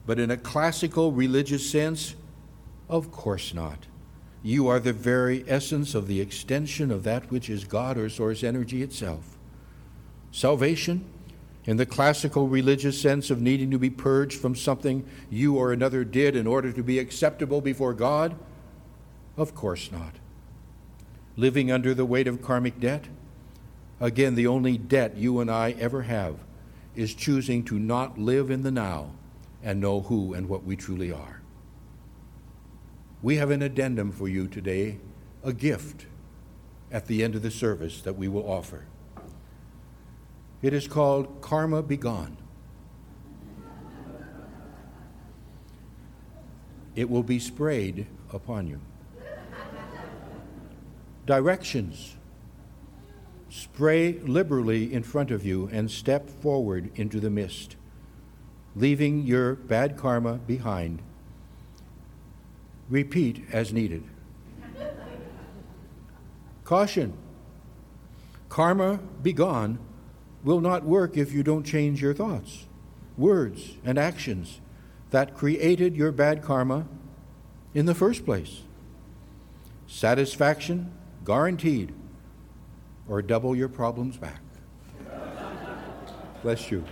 But 0.04 0.18
in 0.18 0.30
a 0.30 0.36
classical 0.36 1.12
religious 1.12 1.68
sense, 1.68 2.14
of 2.90 3.10
course 3.10 3.54
not. 3.54 3.86
You 4.42 4.68
are 4.68 4.78
the 4.78 4.92
very 4.92 5.44
essence 5.48 5.94
of 5.94 6.08
the 6.08 6.20
extension 6.20 6.90
of 6.90 7.04
that 7.04 7.30
which 7.30 7.48
is 7.48 7.64
God 7.64 7.96
or 7.96 8.10
source 8.10 8.44
energy 8.44 8.82
itself. 8.82 9.35
Salvation, 10.32 11.04
in 11.66 11.76
the 11.76 11.86
classical 11.86 12.48
religious 12.48 13.00
sense 13.00 13.28
of 13.30 13.40
needing 13.40 13.70
to 13.72 13.78
be 13.78 13.90
purged 13.90 14.40
from 14.40 14.54
something 14.54 15.04
you 15.28 15.56
or 15.56 15.72
another 15.72 16.04
did 16.04 16.36
in 16.36 16.46
order 16.46 16.72
to 16.72 16.82
be 16.82 16.98
acceptable 16.98 17.60
before 17.60 17.92
God? 17.92 18.36
Of 19.36 19.54
course 19.54 19.90
not. 19.90 20.14
Living 21.36 21.70
under 21.70 21.92
the 21.92 22.06
weight 22.06 22.28
of 22.28 22.40
karmic 22.40 22.78
debt? 22.78 23.06
Again, 24.00 24.36
the 24.36 24.46
only 24.46 24.78
debt 24.78 25.16
you 25.16 25.40
and 25.40 25.50
I 25.50 25.72
ever 25.72 26.02
have 26.02 26.36
is 26.94 27.14
choosing 27.14 27.64
to 27.64 27.78
not 27.78 28.18
live 28.18 28.50
in 28.50 28.62
the 28.62 28.70
now 28.70 29.10
and 29.62 29.80
know 29.80 30.02
who 30.02 30.34
and 30.34 30.48
what 30.48 30.64
we 30.64 30.76
truly 30.76 31.10
are. 31.10 31.40
We 33.22 33.36
have 33.36 33.50
an 33.50 33.62
addendum 33.62 34.12
for 34.12 34.28
you 34.28 34.46
today, 34.46 34.98
a 35.42 35.52
gift 35.52 36.06
at 36.92 37.06
the 37.06 37.24
end 37.24 37.34
of 37.34 37.42
the 37.42 37.50
service 37.50 38.00
that 38.02 38.16
we 38.16 38.28
will 38.28 38.48
offer. 38.48 38.84
It 40.62 40.72
is 40.72 40.88
called 40.88 41.40
Karma 41.40 41.82
Begone. 41.82 42.36
It 46.94 47.10
will 47.10 47.22
be 47.22 47.38
sprayed 47.38 48.06
upon 48.32 48.66
you. 48.66 48.80
Directions 51.26 52.16
Spray 53.48 54.18
liberally 54.20 54.92
in 54.92 55.02
front 55.02 55.30
of 55.30 55.44
you 55.44 55.68
and 55.72 55.90
step 55.90 56.28
forward 56.28 56.90
into 56.94 57.20
the 57.20 57.30
mist, 57.30 57.76
leaving 58.74 59.22
your 59.22 59.54
bad 59.54 59.96
karma 59.96 60.34
behind. 60.34 61.00
Repeat 62.90 63.44
as 63.52 63.72
needed. 63.72 64.04
Caution 66.64 67.14
Karma 68.48 69.00
begone 69.22 69.78
will 70.46 70.60
not 70.60 70.84
work 70.84 71.16
if 71.16 71.32
you 71.32 71.42
don't 71.42 71.64
change 71.64 72.00
your 72.00 72.14
thoughts. 72.14 72.66
words, 73.18 73.76
and 73.82 73.98
actions 73.98 74.60
that 75.10 75.34
created 75.34 75.96
your 75.96 76.12
bad 76.12 76.42
karma 76.42 76.86
in 77.74 77.86
the 77.86 77.94
first 77.94 78.24
place. 78.26 78.60
Satisfaction 79.86 80.92
guaranteed, 81.24 81.94
or 83.08 83.22
double 83.22 83.56
your 83.56 83.70
problems 83.70 84.18
back. 84.18 84.42
Bless 86.42 86.70
you. 86.70 86.84